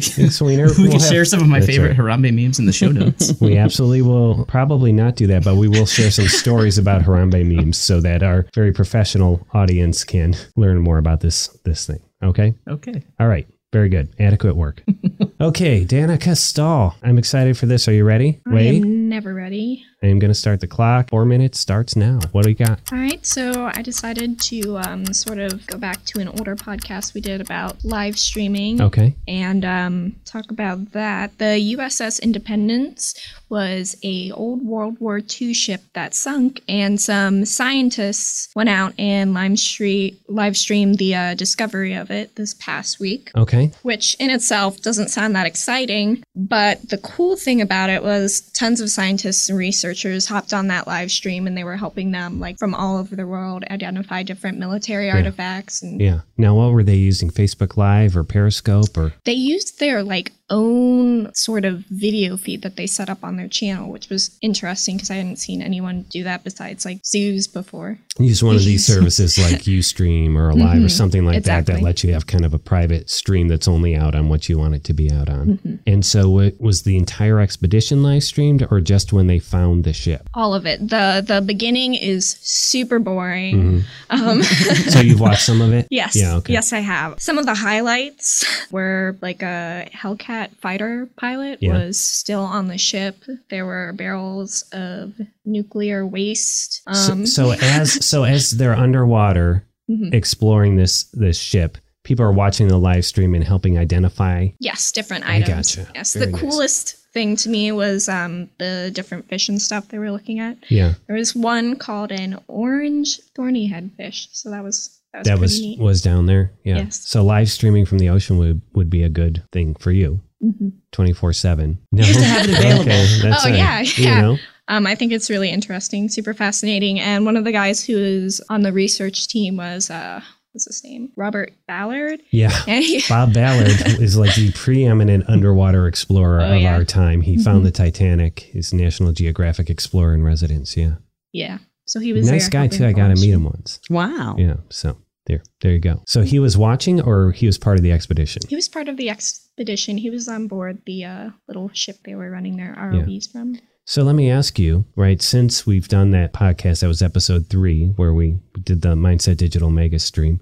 thanks, 0.00 0.38
can, 0.38 0.46
Wiener. 0.46 0.66
we 0.78 0.82
We'll 0.84 0.90
can 0.92 1.00
have- 1.00 1.08
share 1.10 1.24
some 1.26 1.40
of 1.42 1.46
my 1.48 1.60
favorite 1.60 1.90
right. 1.90 1.98
Harambe 1.98 2.32
memes 2.34 2.58
in 2.58 2.64
the 2.64 2.72
show 2.72 2.90
notes. 2.90 3.34
We 3.40 3.58
absolutely 3.58 4.00
will 4.02 4.46
probably 4.46 4.92
not 4.92 5.14
do 5.16 5.26
that, 5.26 5.44
but 5.44 5.56
we 5.56 5.68
will 5.68 5.84
share 5.86 6.10
some 6.10 6.26
stories 6.26 6.78
about 6.78 7.02
Harambe 7.02 7.44
memes 7.44 7.76
so 7.76 8.00
that 8.00 8.22
our 8.22 8.46
very 8.54 8.72
professional 8.72 9.46
audience 9.52 10.04
can 10.04 10.34
learn 10.56 10.78
more 10.80 10.96
about 10.98 11.20
this 11.20 11.48
this 11.64 11.86
thing. 11.86 12.00
Okay. 12.24 12.54
okay. 12.66 13.04
All 13.20 13.28
right. 13.28 13.46
Very 13.72 13.88
good. 13.90 14.08
Adequate 14.18 14.56
work. 14.56 14.82
okay, 15.40 15.84
Danica 15.84 16.34
Stahl. 16.36 16.94
I'm 17.02 17.18
excited 17.18 17.58
for 17.58 17.66
this. 17.66 17.88
Are 17.88 17.92
you 17.92 18.04
ready? 18.04 18.40
I 18.48 18.54
Wait. 18.54 18.82
Never 19.08 19.32
ready. 19.34 19.84
I 20.02 20.06
am 20.08 20.18
going 20.18 20.30
to 20.30 20.34
start 20.34 20.60
the 20.60 20.66
clock. 20.66 21.08
Four 21.10 21.24
minutes 21.24 21.58
starts 21.58 21.96
now. 21.96 22.20
What 22.32 22.42
do 22.42 22.48
we 22.50 22.54
got? 22.54 22.80
All 22.92 22.98
right, 22.98 23.24
so 23.24 23.70
I 23.74 23.82
decided 23.82 24.38
to 24.40 24.76
um, 24.78 25.06
sort 25.14 25.38
of 25.38 25.66
go 25.66 25.78
back 25.78 26.04
to 26.06 26.20
an 26.20 26.28
older 26.28 26.54
podcast 26.54 27.14
we 27.14 27.20
did 27.20 27.40
about 27.40 27.84
live 27.84 28.18
streaming 28.18 28.80
Okay. 28.80 29.14
and 29.26 29.64
um, 29.64 30.16
talk 30.24 30.50
about 30.50 30.92
that. 30.92 31.38
The 31.38 31.74
USS 31.76 32.20
Independence 32.22 33.14
was 33.48 33.96
a 34.02 34.30
old 34.32 34.62
World 34.64 34.98
War 35.00 35.20
II 35.40 35.54
ship 35.54 35.82
that 35.94 36.14
sunk, 36.14 36.60
and 36.68 37.00
some 37.00 37.44
scientists 37.44 38.48
went 38.54 38.68
out 38.68 38.92
and 38.98 39.34
live, 39.34 39.58
stream, 39.58 40.16
live 40.28 40.56
streamed 40.56 40.98
the 40.98 41.14
uh, 41.14 41.34
discovery 41.34 41.94
of 41.94 42.10
it 42.10 42.34
this 42.36 42.54
past 42.54 42.98
week 43.00 43.30
Okay. 43.36 43.70
which 43.82 44.14
in 44.18 44.30
itself 44.30 44.80
doesn't 44.82 45.08
sound 45.08 45.34
that 45.36 45.46
exciting. 45.46 46.22
But 46.34 46.88
the 46.90 46.98
cool 46.98 47.36
thing 47.36 47.60
about 47.60 47.88
it 47.90 48.02
was 48.02 48.40
tons 48.52 48.80
of 48.80 48.90
scientists 48.96 49.48
and 49.50 49.58
researchers 49.58 50.26
hopped 50.26 50.52
on 50.54 50.68
that 50.68 50.86
live 50.86 51.12
stream 51.12 51.46
and 51.46 51.56
they 51.56 51.64
were 51.64 51.76
helping 51.76 52.10
them, 52.10 52.40
like 52.40 52.58
from 52.58 52.74
all 52.74 52.96
over 52.96 53.14
the 53.14 53.26
world, 53.26 53.62
identify 53.70 54.22
different 54.22 54.58
military 54.58 55.10
artifacts. 55.10 55.82
And 55.82 56.00
Yeah. 56.00 56.20
Now, 56.38 56.54
what 56.54 56.72
were 56.72 56.82
they 56.82 56.96
using? 56.96 57.30
Facebook 57.30 57.76
Live 57.76 58.16
or 58.16 58.24
Periscope 58.24 58.96
or? 58.96 59.12
they 59.24 59.34
used 59.34 59.78
their 59.78 60.02
like 60.02 60.32
own 60.50 61.34
sort 61.34 61.64
of 61.64 61.84
video 61.90 62.36
feed 62.36 62.62
that 62.62 62.76
they 62.76 62.86
set 62.86 63.10
up 63.10 63.24
on 63.24 63.36
their 63.36 63.48
channel, 63.48 63.90
which 63.90 64.08
was 64.08 64.36
interesting 64.40 64.96
because 64.96 65.10
I 65.10 65.14
hadn't 65.14 65.36
seen 65.36 65.62
anyone 65.62 66.02
do 66.10 66.22
that 66.24 66.44
besides 66.44 66.84
like 66.84 67.04
zoos 67.04 67.46
before. 67.46 67.98
Use 68.18 68.42
one 68.42 68.56
of 68.56 68.64
these 68.64 68.86
services 68.94 69.38
like 69.38 69.62
Ustream 69.62 70.36
or 70.36 70.50
Alive 70.50 70.76
or 70.76 70.80
mm-hmm. 70.80 70.88
something 70.88 71.24
like 71.24 71.42
that 71.44 71.66
that 71.66 71.72
exactly. 71.72 71.84
lets 71.84 72.04
you 72.04 72.12
have 72.12 72.26
kind 72.26 72.44
of 72.44 72.54
a 72.54 72.58
private 72.58 73.10
stream 73.10 73.48
that's 73.48 73.68
only 73.68 73.96
out 73.96 74.14
on 74.14 74.28
what 74.28 74.48
you 74.48 74.58
want 74.58 74.74
it 74.74 74.84
to 74.84 74.92
be 74.92 75.10
out 75.10 75.28
on. 75.28 75.58
Mm-hmm. 75.58 75.74
And 75.86 76.04
so, 76.04 76.38
it, 76.40 76.60
was 76.60 76.82
the 76.82 76.96
entire 76.96 77.40
expedition 77.40 78.02
live 78.02 78.22
streamed 78.22 78.66
or 78.70 78.80
just 78.80 79.12
when 79.12 79.26
they 79.26 79.38
found 79.38 79.84
the 79.84 79.92
ship? 79.92 80.28
All 80.34 80.54
of 80.54 80.66
it. 80.66 80.80
The 80.88 81.24
the 81.26 81.40
beginning 81.40 81.94
is 81.94 82.30
super 82.40 82.98
boring. 82.98 83.82
Mm-hmm. 84.10 84.28
Um, 84.28 84.42
so 84.92 85.00
you've 85.00 85.20
watched 85.20 85.42
some 85.42 85.60
of 85.60 85.72
it? 85.72 85.86
Yes. 85.96 86.14
Yeah. 86.14 86.36
Okay. 86.36 86.52
Yes, 86.52 86.74
I 86.74 86.80
have. 86.80 87.18
Some 87.20 87.38
of 87.38 87.46
the 87.46 87.54
highlights 87.54 88.44
were 88.70 89.16
like 89.22 89.40
a 89.42 89.88
Hellcat 89.94 90.35
fighter 90.60 91.08
pilot 91.16 91.58
Yeah. 91.60 91.72
was 91.74 91.98
still 91.98 92.42
on 92.42 92.68
the 92.68 92.78
ship. 92.78 93.16
There 93.50 93.66
were 93.66 93.92
barrels 93.92 94.62
of 94.72 95.12
nuclear 95.44 96.06
waste. 96.06 96.82
So, 96.92 97.12
Um, 97.12 97.26
so 97.26 97.50
as 97.52 98.04
so 98.10 98.24
as 98.24 98.50
they're 98.52 98.76
underwater 98.76 99.64
Mhm. 99.90 100.12
exploring 100.14 100.76
this 100.76 101.04
this 101.12 101.38
ship, 101.38 101.78
people 102.04 102.24
are 102.24 102.32
watching 102.32 102.68
the 102.68 102.78
live 102.78 103.04
stream 103.04 103.34
and 103.34 103.44
helping 103.44 103.78
identify. 103.78 104.48
yes, 104.58 104.92
different 104.92 105.24
I 105.26 105.36
items. 105.36 105.76
gotcha. 105.76 105.90
Yes, 105.94 106.14
Very 106.14 106.26
the 106.26 106.32
nice. 106.32 106.40
coolest 106.40 106.96
thing 107.12 107.34
to 107.36 107.48
me 107.48 107.72
was 107.72 108.08
um, 108.08 108.50
the 108.58 108.90
different 108.92 109.28
fish 109.28 109.48
and 109.48 109.60
stuff 109.62 109.88
they 109.88 109.98
were 109.98 110.10
looking 110.12 110.38
at. 110.38 110.58
Yeah, 110.68 110.94
There 111.06 111.16
was 111.16 111.34
one 111.34 111.76
called 111.76 112.12
an 112.12 112.38
orange 112.46 113.20
thorny 113.34 113.66
head 113.66 113.90
fish, 113.96 114.28
so 114.32 114.50
that 114.50 114.62
was 114.62 114.90
that 115.12 115.20
was 115.20 115.26
that 115.28 115.38
was 115.38 115.78
was 115.78 116.02
down 116.02 116.26
there. 116.26 116.50
Yeah. 116.64 116.78
Yes. 116.78 117.00
So 117.08 117.24
live 117.24 117.48
streaming 117.50 117.86
from 117.86 117.98
the 117.98 118.10
ocean 118.10 118.36
would 118.38 118.60
would 118.74 118.90
be 118.90 119.02
a 119.02 119.08
good 119.08 119.42
thing 119.52 119.74
for 119.78 119.90
you. 119.92 120.20
Mhm. 120.44 120.72
Twenty 120.92 121.12
four 121.12 121.32
seven. 121.32 121.78
No, 121.92 122.02
Just 122.02 122.18
to 122.20 122.24
have 122.26 122.46
it 122.48 122.50
available. 122.58 122.82
Okay, 122.82 123.18
that's 123.22 123.44
Oh, 123.44 123.48
all 123.48 123.54
right. 123.54 123.58
yeah, 123.58 123.80
You 123.80 124.04
yeah. 124.04 124.20
know, 124.20 124.38
Um, 124.68 124.86
I 124.86 124.94
think 124.94 125.12
it's 125.12 125.30
really 125.30 125.50
interesting, 125.50 126.08
super 126.08 126.34
fascinating. 126.34 126.98
And 127.00 127.24
one 127.24 127.36
of 127.36 127.44
the 127.44 127.52
guys 127.52 127.84
who 127.84 127.96
is 127.96 128.42
on 128.50 128.62
the 128.62 128.72
research 128.72 129.28
team 129.28 129.56
was 129.56 129.90
uh, 129.90 130.20
what's 130.52 130.64
his 130.66 130.82
name? 130.84 131.10
Robert 131.16 131.52
Ballard. 131.68 132.20
yeah. 132.30 132.50
He, 132.66 133.02
Bob 133.08 133.32
Ballard 133.34 133.68
is 134.00 134.16
like 134.16 134.34
the 134.34 134.52
preeminent 134.52 135.24
underwater 135.28 135.86
explorer 135.86 136.40
Oh, 136.40 136.52
of 136.56 136.60
yeah. 136.62 136.74
our 136.74 136.84
time. 136.84 137.20
He 137.20 137.36
Mhm. 137.36 137.44
found 137.44 137.64
the 137.66 137.70
Titanic. 137.70 138.50
He's 138.52 138.72
National 138.72 139.12
Geographic 139.12 139.70
Explorer 139.70 140.14
in 140.14 140.22
residence. 140.22 140.76
Yeah, 140.76 140.94
yeah. 141.32 141.58
So 141.86 142.00
he 142.00 142.12
was 142.12 142.28
nice 142.30 142.48
there 142.48 142.62
guy 142.62 142.66
too. 142.68 142.84
I 142.86 142.92
got 142.92 143.08
to 143.08 143.14
meet 143.14 143.30
him 143.30 143.44
once. 143.44 143.78
Wow. 143.88 144.34
Yeah. 144.38 144.56
So 144.70 144.96
there, 145.26 145.42
there 145.60 145.72
you 145.72 145.78
go. 145.78 146.02
So 146.06 146.22
he 146.22 146.38
was 146.38 146.56
watching, 146.56 147.00
or 147.00 147.32
he 147.32 147.46
was 147.46 147.58
part 147.58 147.76
of 147.76 147.82
the 147.82 147.92
expedition. 147.92 148.42
He 148.48 148.56
was 148.56 148.68
part 148.68 148.88
of 148.88 148.96
the 148.96 149.10
expedition. 149.10 149.98
He 149.98 150.10
was 150.10 150.28
on 150.28 150.46
board 150.48 150.82
the 150.86 151.04
uh, 151.04 151.30
little 151.48 151.70
ship 151.72 151.98
they 152.04 152.14
were 152.14 152.30
running 152.30 152.56
their 152.56 152.74
ROVs 152.78 153.30
from. 153.30 153.56
So 153.88 154.02
let 154.02 154.16
me 154.16 154.30
ask 154.30 154.58
you, 154.58 154.84
right? 154.96 155.22
Since 155.22 155.64
we've 155.64 155.86
done 155.86 156.10
that 156.10 156.32
podcast, 156.32 156.80
that 156.80 156.88
was 156.88 157.02
episode 157.02 157.46
three, 157.48 157.92
where 157.94 158.12
we 158.12 158.40
did 158.64 158.82
the 158.82 158.94
Mindset 158.96 159.36
Digital 159.36 159.70
Mega 159.70 160.00
Stream. 160.00 160.40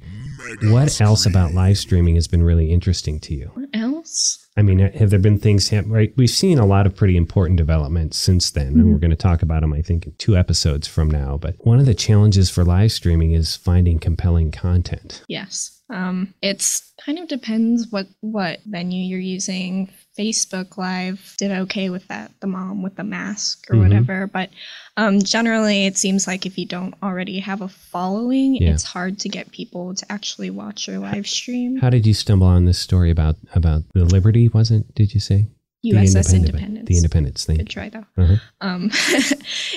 What 0.62 0.98
else 1.00 1.26
about 1.26 1.52
live 1.52 1.76
streaming 1.76 2.14
has 2.14 2.26
been 2.26 2.42
really 2.42 2.70
interesting 2.70 3.20
to 3.20 3.34
you? 3.34 3.50
What 3.52 3.68
else? 3.74 4.43
I 4.56 4.62
mean, 4.62 4.78
have 4.78 5.10
there 5.10 5.18
been 5.18 5.38
things? 5.40 5.72
Right, 5.72 6.12
we've 6.16 6.30
seen 6.30 6.58
a 6.58 6.66
lot 6.66 6.86
of 6.86 6.94
pretty 6.94 7.16
important 7.16 7.56
developments 7.56 8.16
since 8.18 8.52
then, 8.52 8.68
and 8.74 8.92
we're 8.92 8.98
going 8.98 9.10
to 9.10 9.16
talk 9.16 9.42
about 9.42 9.62
them. 9.62 9.72
I 9.72 9.82
think 9.82 10.06
in 10.06 10.12
two 10.18 10.36
episodes 10.36 10.86
from 10.86 11.10
now. 11.10 11.38
But 11.38 11.56
one 11.66 11.80
of 11.80 11.86
the 11.86 11.94
challenges 11.94 12.50
for 12.50 12.64
live 12.64 12.92
streaming 12.92 13.32
is 13.32 13.56
finding 13.56 13.98
compelling 13.98 14.52
content. 14.52 15.22
Yes. 15.28 15.80
Um, 15.90 16.32
it's 16.40 16.92
kind 17.04 17.18
of 17.18 17.28
depends 17.28 17.88
what 17.90 18.06
what 18.20 18.60
venue 18.64 19.02
you're 19.04 19.18
using. 19.20 19.90
Facebook 20.18 20.76
Live 20.78 21.34
did 21.38 21.50
okay 21.50 21.90
with 21.90 22.06
that, 22.06 22.30
the 22.38 22.46
mom 22.46 22.82
with 22.84 22.94
the 22.94 23.02
mask 23.02 23.66
or 23.68 23.74
Mhm. 23.74 23.80
whatever. 23.82 24.26
But 24.28 24.50
um, 24.96 25.20
generally, 25.20 25.86
it 25.86 25.98
seems 25.98 26.28
like 26.28 26.46
if 26.46 26.56
you 26.56 26.66
don't 26.66 26.94
already 27.02 27.40
have 27.40 27.60
a 27.60 27.68
following, 27.68 28.54
Yeah. 28.54 28.70
it's 28.70 28.84
hard 28.84 29.18
to 29.20 29.28
get 29.28 29.50
people 29.50 29.92
to 29.96 30.12
actually 30.12 30.50
watch 30.50 30.86
your 30.86 31.00
live 31.00 31.26
stream. 31.26 31.78
How 31.78 31.90
did 31.90 32.06
you 32.06 32.14
stumble 32.14 32.46
on 32.46 32.64
this 32.64 32.78
story 32.78 33.10
about 33.10 33.36
about 33.54 33.82
the 33.92 34.04
Liberty? 34.04 34.43
Wasn't 34.48 34.94
did 34.94 35.14
you 35.14 35.20
say 35.20 35.48
USS 35.84 36.30
The 36.30 36.36
Independence. 36.36 36.88
The 36.88 36.96
Independence. 36.96 37.44
thing. 37.44 37.56
Good 37.58 37.68
try 37.68 37.88
though. 37.90 38.06
Uh-huh. 38.16 38.36
Um, 38.60 38.90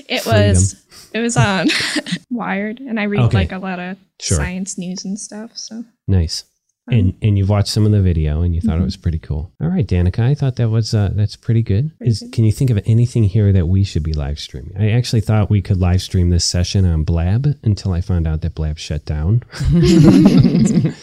it 0.09 0.21
Freedom. 0.23 0.49
was 0.49 0.85
it 1.13 1.19
was 1.19 1.35
on 1.37 1.67
Wired, 2.29 2.79
and 2.79 2.99
I 2.99 3.03
read 3.03 3.21
Okay. 3.23 3.37
like 3.37 3.51
a 3.51 3.57
lot 3.59 3.79
of 3.79 3.97
Sure. 4.19 4.37
science 4.37 4.77
news 4.77 5.05
and 5.05 5.19
stuff. 5.19 5.51
So 5.57 5.83
Nice. 6.07 6.43
Um, 6.89 6.97
And 6.97 7.13
and 7.21 7.37
you've 7.37 7.49
watched 7.49 7.67
some 7.69 7.85
of 7.85 7.91
the 7.91 8.01
video 8.01 8.41
and 8.41 8.55
you 8.55 8.61
thought 8.61 8.77
it 8.77 8.81
Mhm. 8.81 8.85
was 8.85 8.97
pretty 8.97 9.19
cool. 9.19 9.51
All 9.61 9.67
right, 9.67 9.85
Danica, 9.85 10.19
I 10.19 10.35
thought 10.35 10.55
that 10.57 10.69
was 10.69 10.93
uh, 10.93 11.11
that's 11.13 11.35
pretty 11.35 11.61
good. 11.63 11.91
Pretty 11.97 12.09
Is 12.11 12.19
good. 12.21 12.31
can 12.31 12.45
you 12.45 12.51
think 12.51 12.69
of 12.69 12.79
anything 12.85 13.23
here 13.25 13.51
that 13.51 13.67
we 13.67 13.83
should 13.83 14.03
be 14.03 14.13
live 14.13 14.39
streaming? 14.39 14.73
I 14.77 14.91
actually 14.91 15.21
thought 15.21 15.49
we 15.49 15.61
could 15.61 15.77
live 15.77 16.01
stream 16.01 16.29
this 16.29 16.45
session 16.45 16.85
on 16.85 17.03
Blab 17.03 17.55
until 17.63 17.91
I 17.93 18.01
found 18.01 18.27
out 18.27 18.41
that 18.41 18.55
Blab 18.55 18.77
shut 18.77 19.05
down. 19.05 19.43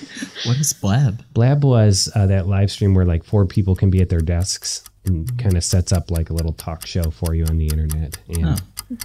What 0.45 0.59
is 0.59 0.73
Blab? 0.75 1.25
Blab 1.33 1.65
was 1.65 2.11
uh, 2.15 2.27
that 2.27 2.47
live 2.47 2.71
stream 2.71 2.95
where 2.95 3.05
like 3.07 3.25
four 3.25 3.47
people 3.47 3.75
can 3.75 3.91
be 3.91 4.01
at 4.01 4.09
their 4.11 4.21
desks 4.21 4.83
and 5.07 5.27
kind 5.39 5.57
of 5.57 5.65
sets 5.65 5.93
up 5.93 6.11
like 6.11 6.31
a 6.31 6.35
little 6.35 6.53
talk 6.53 6.87
show 6.87 7.11
for 7.11 7.35
you 7.35 7.45
on 7.47 7.59
the 7.59 7.67
internet. 7.69 8.19
And 8.29 8.61
Oh. 8.91 8.97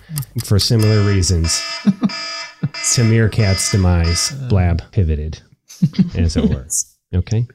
for 0.43 0.59
similar 0.59 1.05
reasons, 1.07 1.62
to 1.86 3.01
Meerkat's 3.03 3.71
demise, 3.71 4.31
Blab 4.50 4.81
pivoted, 4.91 5.41
as 6.15 6.36
it 6.38 6.50
were. 6.50 6.67
Okay. 7.13 7.48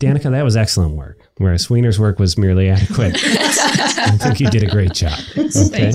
Danica, 0.00 0.30
that 0.30 0.42
was 0.42 0.56
excellent 0.56 0.94
work. 0.96 1.18
Whereas 1.36 1.68
Wiener's 1.68 1.98
work 2.00 2.18
was 2.18 2.38
merely 2.38 2.70
adequate. 2.70 3.14
I 3.24 4.16
think 4.18 4.40
you 4.40 4.48
did 4.48 4.62
a 4.62 4.66
great 4.68 4.94
job. 4.94 5.18
Okay. 5.36 5.92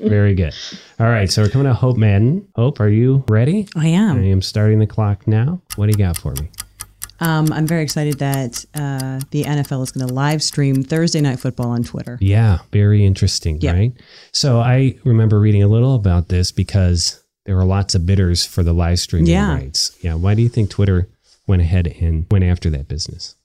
Very 0.00 0.34
good. 0.34 0.52
All 0.98 1.06
right. 1.06 1.30
So 1.30 1.42
we're 1.42 1.48
coming 1.48 1.66
to 1.68 1.74
Hope 1.74 1.96
Madden. 1.96 2.48
Hope, 2.56 2.80
are 2.80 2.88
you 2.88 3.24
ready? 3.28 3.68
I 3.76 3.86
am. 3.88 4.16
I 4.16 4.20
am. 4.20 4.24
am 4.32 4.42
starting 4.42 4.78
the 4.80 4.86
clock 4.86 5.26
now. 5.28 5.60
What 5.76 5.86
do 5.86 5.92
you 5.92 6.04
got 6.04 6.16
for 6.16 6.32
me? 6.32 6.48
Um, 7.20 7.50
I'm 7.52 7.66
very 7.66 7.82
excited 7.82 8.18
that 8.18 8.64
uh, 8.74 9.20
the 9.30 9.44
NFL 9.44 9.82
is 9.84 9.92
going 9.92 10.06
to 10.06 10.12
live 10.12 10.42
stream 10.42 10.82
Thursday 10.82 11.20
Night 11.20 11.40
Football 11.40 11.68
on 11.70 11.82
Twitter. 11.82 12.18
Yeah, 12.20 12.58
very 12.72 13.06
interesting, 13.06 13.58
Yeah. 13.60 13.72
right? 13.72 13.92
So 14.32 14.60
I 14.60 14.98
remember 15.04 15.40
reading 15.40 15.62
a 15.62 15.68
little 15.68 15.94
about 15.94 16.28
this 16.28 16.52
because 16.52 17.22
there 17.46 17.56
were 17.56 17.64
lots 17.64 17.94
of 17.94 18.04
bidders 18.04 18.44
for 18.44 18.62
the 18.62 18.74
live 18.74 18.98
streaming 18.98 19.30
Yeah. 19.30 19.54
rights. 19.54 19.96
Yeah. 20.02 20.14
Why 20.14 20.34
do 20.34 20.42
you 20.42 20.48
think 20.50 20.68
Twitter 20.68 21.08
went 21.46 21.62
ahead 21.62 21.86
and 22.00 22.26
went 22.30 22.44
after 22.44 22.70
that 22.70 22.88
business? 22.88 23.36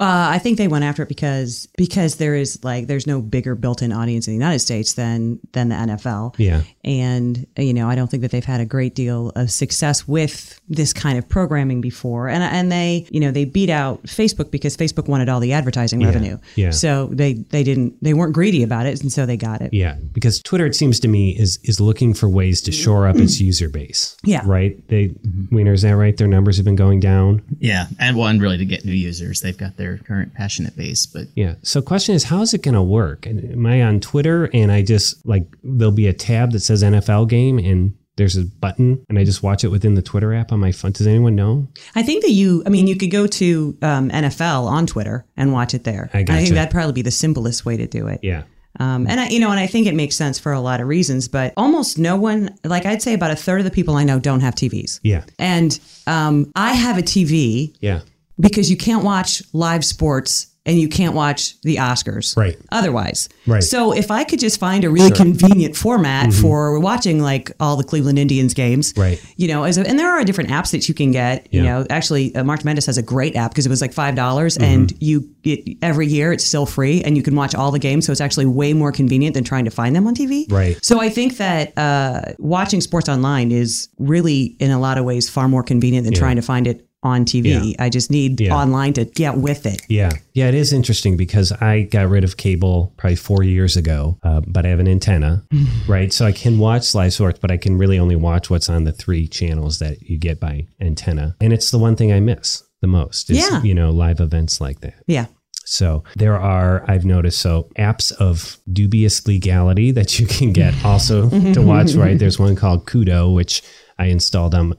Uh, 0.00 0.28
I 0.30 0.38
think 0.38 0.56
they 0.56 0.66
went 0.66 0.82
after 0.82 1.02
it 1.02 1.08
because 1.08 1.68
because 1.76 2.16
there 2.16 2.34
is 2.34 2.64
like 2.64 2.86
there's 2.86 3.06
no 3.06 3.20
bigger 3.20 3.54
built-in 3.54 3.92
audience 3.92 4.26
in 4.26 4.32
the 4.32 4.38
United 4.38 4.60
States 4.60 4.94
than 4.94 5.38
than 5.52 5.68
the 5.68 5.74
NFL. 5.74 6.34
Yeah. 6.38 6.62
And 6.84 7.46
you 7.58 7.74
know, 7.74 7.86
I 7.88 7.96
don't 7.96 8.10
think 8.10 8.22
that 8.22 8.30
they've 8.30 8.42
had 8.42 8.62
a 8.62 8.64
great 8.64 8.94
deal 8.94 9.30
of 9.36 9.50
success 9.50 10.08
with 10.08 10.58
this 10.70 10.94
kind 10.94 11.18
of 11.18 11.28
programming 11.28 11.82
before. 11.82 12.28
And 12.28 12.42
and 12.42 12.72
they, 12.72 13.06
you 13.10 13.20
know, 13.20 13.30
they 13.30 13.44
beat 13.44 13.68
out 13.68 14.02
Facebook 14.04 14.50
because 14.50 14.74
Facebook 14.74 15.06
wanted 15.06 15.28
all 15.28 15.38
the 15.38 15.52
advertising 15.52 16.02
revenue. 16.02 16.38
yeah. 16.56 16.70
So 16.70 17.06
they 17.12 17.34
they 17.34 17.62
didn't 17.62 18.02
they 18.02 18.14
weren't 18.14 18.32
greedy 18.32 18.62
about 18.62 18.86
it, 18.86 19.02
and 19.02 19.12
so 19.12 19.26
they 19.26 19.36
got 19.36 19.60
it. 19.60 19.74
Yeah, 19.74 19.96
because 20.12 20.40
Twitter, 20.40 20.64
it 20.64 20.74
seems 20.74 20.98
to 21.00 21.08
me, 21.08 21.36
is 21.38 21.58
is 21.64 21.78
looking 21.78 22.14
for 22.14 22.26
ways 22.26 22.62
to 22.62 22.72
shore 22.72 23.06
up 23.06 23.16
its 23.16 23.38
user 23.50 23.68
base. 23.68 24.16
Yeah. 24.24 24.42
right. 24.46 24.76
They 24.88 25.14
Wiener, 25.50 25.74
is 25.74 25.82
that 25.82 25.96
right? 25.96 26.16
Their 26.16 26.26
numbers 26.26 26.56
have 26.56 26.64
been 26.64 26.76
going 26.76 27.00
down. 27.00 27.42
Yeah, 27.58 27.88
and 27.98 28.16
one 28.16 28.38
really 28.38 28.56
to 28.56 28.64
get 28.64 28.86
new 28.86 28.92
users. 28.92 29.42
They've 29.42 29.58
got 29.58 29.76
their 29.76 29.89
current 29.98 30.34
passionate 30.34 30.76
base, 30.76 31.06
but 31.06 31.26
Yeah. 31.34 31.54
So, 31.62 31.82
question 31.82 32.14
is, 32.14 32.24
how 32.24 32.42
is 32.42 32.54
it 32.54 32.62
going 32.62 32.74
to 32.74 32.82
work? 32.82 33.26
And 33.26 33.52
Am 33.52 33.66
I 33.66 33.82
on 33.82 34.00
Twitter 34.00 34.50
and 34.52 34.70
I 34.72 34.82
just 34.82 35.24
like 35.26 35.46
there'll 35.62 35.92
be 35.92 36.06
a 36.06 36.12
tab 36.12 36.52
that 36.52 36.60
says 36.60 36.82
NFL 36.82 37.28
game 37.28 37.58
and 37.58 37.94
there's 38.16 38.36
a 38.36 38.44
button 38.44 39.04
and 39.08 39.18
I 39.18 39.24
just 39.24 39.42
watch 39.42 39.64
it 39.64 39.68
within 39.68 39.94
the 39.94 40.02
Twitter 40.02 40.34
app 40.34 40.52
on 40.52 40.60
my 40.60 40.72
phone. 40.72 40.92
Does 40.92 41.06
anyone 41.06 41.34
know? 41.34 41.68
I 41.94 42.02
think 42.02 42.22
that 42.22 42.32
you, 42.32 42.62
I 42.66 42.68
mean, 42.68 42.86
you 42.86 42.96
could 42.96 43.10
go 43.10 43.26
to 43.26 43.78
um, 43.80 44.10
NFL 44.10 44.66
on 44.66 44.86
Twitter 44.86 45.24
and 45.38 45.52
watch 45.52 45.72
it 45.72 45.84
there. 45.84 46.10
I 46.12 46.18
And 46.18 46.30
I 46.30 46.42
think 46.42 46.54
that'd 46.54 46.70
probably 46.70 46.92
be 46.92 47.02
the 47.02 47.10
simplest 47.10 47.64
way 47.64 47.78
to 47.78 47.86
do 47.86 48.08
it. 48.08 48.20
Yeah. 48.22 48.42
Um, 48.78 49.06
and 49.08 49.20
I, 49.20 49.28
you 49.28 49.40
know, 49.40 49.50
and 49.50 49.58
I 49.58 49.66
think 49.66 49.86
it 49.86 49.94
makes 49.94 50.16
sense 50.16 50.38
for 50.38 50.52
a 50.52 50.60
lot 50.60 50.80
of 50.80 50.86
reasons. 50.86 51.28
But 51.28 51.52
almost 51.56 51.98
no 51.98 52.16
one, 52.16 52.56
like 52.64 52.86
I'd 52.86 53.02
say, 53.02 53.14
about 53.14 53.30
a 53.30 53.36
third 53.36 53.58
of 53.58 53.64
the 53.64 53.70
people 53.70 53.96
I 53.96 54.04
know 54.04 54.20
don't 54.20 54.40
have 54.40 54.54
TVs. 54.54 55.00
Yeah. 55.02 55.24
And 55.38 55.78
um, 56.06 56.52
I 56.54 56.74
have 56.74 56.98
a 56.98 57.02
TV 57.02 57.74
Yeah. 57.80 58.00
Because 58.40 58.70
you 58.70 58.76
can't 58.76 59.04
watch 59.04 59.42
live 59.52 59.84
sports 59.84 60.50
and 60.66 60.78
you 60.78 60.88
can't 60.88 61.14
watch 61.14 61.58
the 61.62 61.76
Oscars. 61.76 62.36
Right. 62.36 62.58
Otherwise. 62.70 63.28
Right. 63.46 63.62
So 63.62 63.92
if 63.92 64.10
I 64.10 64.24
could 64.24 64.38
just 64.38 64.60
find 64.60 64.84
a 64.84 64.90
really 64.90 65.10
convenient 65.10 65.74
format 65.74 66.32
for 66.34 66.78
watching 66.78 67.20
like 67.20 67.50
all 67.58 67.76
the 67.76 67.84
Cleveland 67.84 68.18
Indians 68.18 68.52
games. 68.52 68.92
Mm-hmm. 68.92 69.00
Right. 69.00 69.34
You 69.36 69.48
know, 69.48 69.64
as 69.64 69.78
a, 69.78 69.86
and 69.86 69.98
there 69.98 70.08
are 70.08 70.22
different 70.22 70.50
apps 70.50 70.70
that 70.72 70.88
you 70.88 70.94
can 70.94 71.12
get. 71.12 71.52
You 71.52 71.62
know, 71.62 71.86
actually, 71.88 72.34
uh, 72.34 72.44
Mark 72.44 72.64
Mendes 72.64 72.86
has 72.86 72.98
a 72.98 73.02
great 73.02 73.36
app 73.36 73.50
because 73.50 73.66
it 73.66 73.70
was 73.70 73.80
like 73.80 73.92
five 73.92 74.14
dollars, 74.14 74.56
and 74.58 74.92
you 75.00 75.28
it, 75.42 75.78
every 75.82 76.06
year 76.06 76.32
it's 76.32 76.44
still 76.44 76.66
free, 76.66 77.02
and 77.02 77.16
you 77.16 77.22
can 77.22 77.34
watch 77.34 77.54
all 77.54 77.70
the 77.70 77.78
games. 77.78 78.06
So 78.06 78.12
it's 78.12 78.20
actually 78.20 78.46
way 78.46 78.72
more 78.72 78.92
convenient 78.92 79.34
than 79.34 79.44
trying 79.44 79.64
to 79.64 79.70
find 79.70 79.96
them 79.96 80.06
on 80.06 80.14
TV. 80.14 80.50
Right. 80.50 80.78
So 80.84 81.00
I 81.00 81.08
think 81.08 81.38
that 81.38 81.76
uh, 81.78 82.32
watching 82.38 82.80
sports 82.80 83.08
online 83.08 83.50
is 83.50 83.88
really, 83.98 84.56
in 84.60 84.70
a 84.70 84.78
lot 84.78 84.98
of 84.98 85.04
ways, 85.04 85.28
far 85.28 85.48
more 85.48 85.62
convenient 85.62 86.04
than 86.04 86.14
trying 86.14 86.36
to 86.36 86.42
find 86.42 86.66
it 86.66 86.86
on 87.02 87.24
TV. 87.24 87.72
Yeah. 87.72 87.84
I 87.84 87.88
just 87.88 88.10
need 88.10 88.40
Yeah. 88.40 88.54
online 88.54 88.92
to 88.94 89.04
get 89.06 89.36
with 89.38 89.64
it. 89.66 89.80
Yeah. 89.88 90.10
Yeah, 90.34 90.48
it 90.48 90.54
is 90.54 90.72
interesting 90.72 91.16
because 91.16 91.50
I 91.52 91.82
got 91.82 92.08
rid 92.10 92.24
of 92.24 92.36
cable 92.36 92.92
probably 92.98 93.16
four 93.16 93.42
years 93.42 93.76
ago, 93.76 94.18
uh, 94.22 94.42
but 94.46 94.66
I 94.66 94.68
have 94.68 94.80
an 94.80 94.88
antenna, 94.88 95.44
right? 95.88 96.12
So 96.12 96.26
I 96.26 96.32
can 96.32 96.58
watch 96.58 96.94
live 96.94 97.12
sports, 97.14 97.38
but 97.40 97.50
I 97.50 97.56
can 97.56 97.78
really 97.78 97.98
only 97.98 98.16
watch 98.16 98.50
what's 98.50 98.68
on 98.68 98.84
the 98.84 98.92
three 98.92 99.26
channels 99.26 99.78
that 99.78 100.02
you 100.02 100.18
get 100.18 100.38
by 100.40 100.66
antenna. 100.80 101.36
And 101.40 101.52
it's 101.52 101.70
the 101.70 101.78
one 101.78 101.96
thing 101.96 102.12
I 102.12 102.20
miss 102.20 102.62
the 102.82 102.86
most 102.86 103.30
is, 103.30 103.38
Yeah. 103.38 103.62
you 103.62 103.74
know, 103.74 103.90
live 103.90 104.20
events 104.20 104.60
like 104.60 104.80
that. 104.80 104.94
Yeah. 105.06 105.26
So 105.64 106.02
there 106.16 106.36
are, 106.36 106.84
I've 106.90 107.04
noticed, 107.04 107.38
so 107.38 107.68
apps 107.78 108.10
of 108.12 108.58
dubious 108.72 109.26
legality 109.26 109.90
that 109.92 110.18
you 110.18 110.26
can 110.26 110.52
get 110.52 110.74
also 110.84 111.30
to 111.54 111.62
watch, 111.62 111.94
right? 111.94 112.18
There's 112.18 112.38
one 112.38 112.56
called 112.56 112.86
Kodi, 112.86 113.32
which 113.34 113.62
I 113.98 114.06
installed 114.06 114.54
on, 114.54 114.74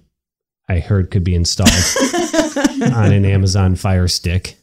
I 0.70 0.80
heard 0.80 1.12
could 1.12 1.24
be 1.24 1.36
installed 1.36 1.70
on 2.94 3.12
an 3.14 3.26
Amazon 3.26 3.76
Fire 3.76 4.08
Stick. 4.08 4.58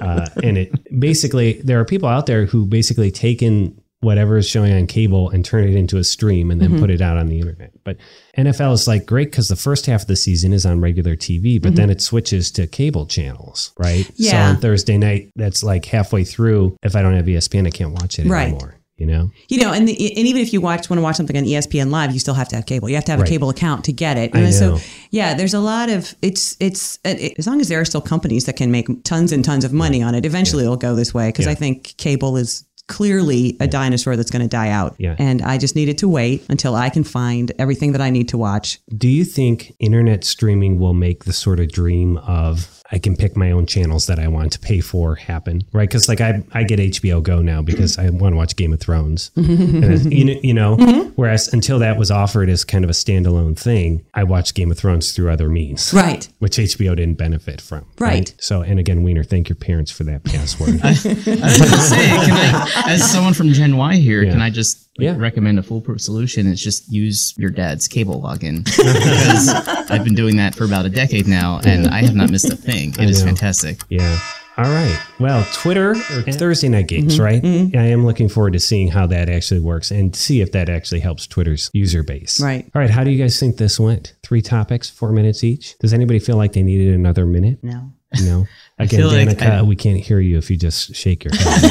Uh, 0.00 0.26
and 0.42 0.58
it 0.58 1.00
basically, 1.00 1.60
there 1.62 1.80
are 1.80 1.84
people 1.84 2.08
out 2.08 2.26
there 2.26 2.46
who 2.46 2.66
basically 2.66 3.10
take 3.10 3.42
in 3.42 3.80
whatever 4.00 4.36
is 4.36 4.46
showing 4.46 4.70
on 4.74 4.86
cable 4.86 5.30
and 5.30 5.44
turn 5.44 5.64
it 5.66 5.74
into 5.74 5.96
a 5.96 6.04
stream 6.04 6.50
and 6.50 6.60
then 6.60 6.70
Mm-hmm. 6.72 6.80
put 6.80 6.90
it 6.90 7.00
out 7.00 7.16
on 7.16 7.28
the 7.28 7.38
internet. 7.40 7.72
But 7.84 7.96
NFL 8.36 8.74
is 8.74 8.86
like 8.86 9.06
great 9.06 9.30
because 9.30 9.48
the 9.48 9.56
first 9.56 9.86
half 9.86 10.02
of 10.02 10.06
the 10.08 10.16
season 10.16 10.52
is 10.52 10.66
on 10.66 10.80
regular 10.82 11.16
TV, 11.16 11.60
but 11.62 11.74
then 11.76 11.88
it 11.88 12.02
switches 12.02 12.50
to 12.52 12.66
cable 12.66 13.06
channels, 13.06 13.72
right? 13.78 14.10
Yeah. 14.16 14.30
So 14.30 14.36
Mm-hmm. 14.36 14.56
On 14.56 14.60
Thursday 14.60 14.98
night, 14.98 15.30
that's 15.36 15.62
like 15.62 15.86
halfway 15.86 16.24
through. 16.24 16.76
If 16.82 16.94
I 16.96 17.00
don't 17.02 17.14
have 17.14 17.24
ESPN, 17.24 17.66
I 17.66 17.70
can't 17.70 17.92
watch 17.92 18.18
it 18.18 18.26
Right. 18.26 18.48
anymore. 18.48 18.76
You 18.96 19.06
know? 19.06 19.30
You 19.48 19.58
know, 19.58 19.72
and, 19.72 19.88
the, 19.88 19.92
and 20.16 20.26
even 20.26 20.40
if 20.40 20.52
you 20.52 20.60
watch 20.60 20.88
want 20.88 20.98
to 20.98 21.02
watch 21.02 21.16
something 21.16 21.36
on 21.36 21.42
ESPN 21.44 21.90
Live, 21.90 22.12
you 22.12 22.20
still 22.20 22.34
have 22.34 22.48
to 22.48 22.56
have 22.56 22.64
cable. 22.66 22.88
You 22.88 22.94
have 22.94 23.04
to 23.06 23.10
have 23.12 23.20
Right. 23.20 23.28
a 23.28 23.32
cable 23.32 23.48
account 23.50 23.84
to 23.86 23.92
get 23.92 24.16
it. 24.16 24.30
I 24.34 24.38
And 24.38 24.46
know. 24.60 24.76
so, 24.76 24.84
yeah, 25.10 25.34
there's 25.34 25.52
a 25.54 25.58
lot 25.60 25.88
of 25.90 26.14
it's 26.22 26.56
it's 26.60 26.98
uh, 27.04 27.14
it, 27.18 27.34
as 27.38 27.46
long 27.46 27.60
as 27.60 27.68
there 27.68 27.80
are 27.80 27.84
still 27.84 28.00
companies 28.00 28.44
that 28.44 28.56
can 28.56 28.70
make 28.70 28.86
tons 29.02 29.32
and 29.32 29.44
tons 29.44 29.64
of 29.64 29.72
money 29.72 30.00
on 30.02 30.14
it. 30.14 30.24
Eventually, 30.24 30.62
it'll 30.62 30.76
go 30.76 30.94
this 30.94 31.12
way 31.12 31.28
because 31.30 31.46
Yeah. 31.46 31.52
I 31.52 31.54
think 31.56 31.96
cable 31.96 32.36
is 32.36 32.64
clearly 32.86 33.56
a 33.60 33.66
dinosaur 33.66 34.14
that's 34.14 34.30
going 34.30 34.42
to 34.42 34.48
die 34.48 34.68
out. 34.68 34.94
Yeah. 34.98 35.16
And 35.18 35.42
I 35.42 35.58
just 35.58 35.74
needed 35.74 35.98
to 35.98 36.08
wait 36.08 36.44
until 36.48 36.74
I 36.74 36.90
can 36.90 37.02
find 37.02 37.50
everything 37.58 37.92
that 37.92 38.00
I 38.02 38.10
need 38.10 38.28
to 38.28 38.38
watch. 38.38 38.78
Do 38.96 39.08
you 39.08 39.24
think 39.24 39.74
internet 39.80 40.22
streaming 40.22 40.78
will 40.78 40.92
make 40.94 41.24
the 41.24 41.32
sort 41.32 41.60
of 41.60 41.72
dream 41.72 42.18
of 42.18 42.82
I 42.92 42.98
can 42.98 43.16
pick 43.16 43.36
my 43.36 43.50
own 43.50 43.66
channels 43.66 44.06
that 44.06 44.18
I 44.18 44.28
want 44.28 44.52
to 44.52 44.58
pay 44.58 44.80
for 44.80 45.14
happen? 45.14 45.62
Right? 45.72 45.88
Because 45.88 46.08
like 46.08 46.20
I, 46.20 46.42
I 46.52 46.64
get 46.64 46.78
HBO 46.78 47.22
Go 47.22 47.40
now 47.40 47.62
because 47.62 47.98
I 47.98 48.10
want 48.10 48.34
to 48.34 48.36
watch 48.36 48.56
Game 48.56 48.72
of 48.72 48.80
Thrones. 48.80 49.30
and 49.36 49.84
it's- 49.84 50.04
you 50.04 50.24
know, 50.24 50.40
you 50.42 50.54
know 50.54 50.76
mm-hmm. 50.76 51.08
whereas 51.16 51.52
until 51.52 51.78
that 51.78 51.96
was 51.98 52.10
offered 52.10 52.48
as 52.48 52.62
kind 52.64 52.84
of 52.84 52.90
a 52.90 52.92
standalone 52.92 53.58
thing, 53.58 54.04
I 54.12 54.24
watched 54.24 54.54
Game 54.54 54.70
of 54.70 54.78
Thrones 54.78 55.12
through 55.12 55.30
other 55.30 55.48
means. 55.48 55.92
Right. 55.94 56.28
Which 56.40 56.56
HBO 56.56 56.94
didn't 56.94 57.14
benefit 57.14 57.60
from. 57.60 57.86
Right. 57.98 58.34
So, 58.38 58.60
and 58.62 58.78
again, 58.78 59.02
Wiener, 59.02 59.24
thank 59.24 59.48
your 59.48 59.56
parents 59.56 59.90
for 59.90 60.04
that 60.04 60.22
password. 60.24 60.80
I 60.82 60.90
was 60.90 61.02
going 61.04 61.16
to 61.16 61.78
say, 61.80 62.06
can 62.06 62.32
I, 62.32 62.84
as 62.88 63.10
someone 63.10 63.32
from 63.34 63.52
Gen 63.52 63.76
Y 63.76 63.96
here, 63.96 64.22
Yeah. 64.22 64.32
can 64.32 64.42
I 64.42 64.50
just 64.50 64.80
like, 64.93 64.93
Yeah. 64.96 65.16
recommend 65.16 65.58
a 65.58 65.62
foolproof 65.62 66.00
solution? 66.00 66.46
It's 66.46 66.62
just 66.62 66.90
use 66.90 67.34
your 67.36 67.50
dad's 67.50 67.88
cable 67.88 68.22
login 68.22 68.64
because 68.64 69.48
I've 69.90 70.04
been 70.04 70.14
doing 70.14 70.36
that 70.36 70.54
for 70.54 70.64
about 70.64 70.86
a 70.86 70.90
decade 70.90 71.26
now, 71.26 71.60
and 71.64 71.88
I 71.88 72.02
have 72.02 72.14
not 72.14 72.30
missed 72.30 72.50
a 72.50 72.56
thing. 72.56 72.94
It 73.04 73.10
is 73.10 73.20
know. 73.20 73.26
fantastic. 73.26 73.80
Yeah. 73.88 74.18
All 74.56 74.64
right. 74.64 75.00
Well, 75.18 75.44
Twitter 75.52 75.90
or 75.90 76.22
Thursday 76.22 76.68
night 76.68 76.86
games, 76.86 77.14
mm-hmm. 77.14 77.22
right? 77.24 77.42
Mm-hmm. 77.42 77.76
I 77.76 77.86
am 77.86 78.06
looking 78.06 78.28
forward 78.28 78.52
to 78.52 78.60
seeing 78.60 78.88
how 78.88 79.06
that 79.08 79.28
actually 79.28 79.60
works 79.60 79.90
and 79.90 80.14
see 80.14 80.40
if 80.40 80.52
that 80.52 80.68
actually 80.68 81.00
helps 81.00 81.26
Twitter's 81.26 81.70
user 81.72 82.04
base. 82.04 82.40
Right. 82.40 82.64
All 82.72 82.80
right. 82.80 82.90
How 82.90 83.02
do 83.02 83.10
you 83.10 83.18
guys 83.20 83.40
think 83.40 83.56
this 83.56 83.80
went? 83.80 84.14
Three 84.22 84.42
topics, 84.42 84.88
four 84.88 85.10
minutes 85.10 85.42
each. 85.42 85.76
Does 85.78 85.92
anybody 85.92 86.20
feel 86.20 86.36
like 86.36 86.52
they 86.52 86.62
needed 86.62 86.94
another 86.94 87.26
minute? 87.26 87.64
No. 87.64 87.92
No. 88.22 88.46
Again, 88.78 88.98
feel 89.00 89.08
like 89.08 89.28
Danica, 89.28 89.50
I- 89.58 89.62
we 89.62 89.76
can't 89.76 90.00
hear 90.00 90.18
you 90.20 90.36
if 90.38 90.50
you 90.50 90.56
just 90.56 90.94
shake 90.96 91.24
your 91.24 91.32
head. 91.36 91.62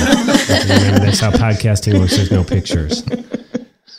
Remember, 0.70 1.00
that's 1.06 1.20
how 1.20 1.32
podcasting 1.32 2.00
works. 2.00 2.16
There's 2.16 2.32
no 2.32 2.44
pictures. 2.44 3.04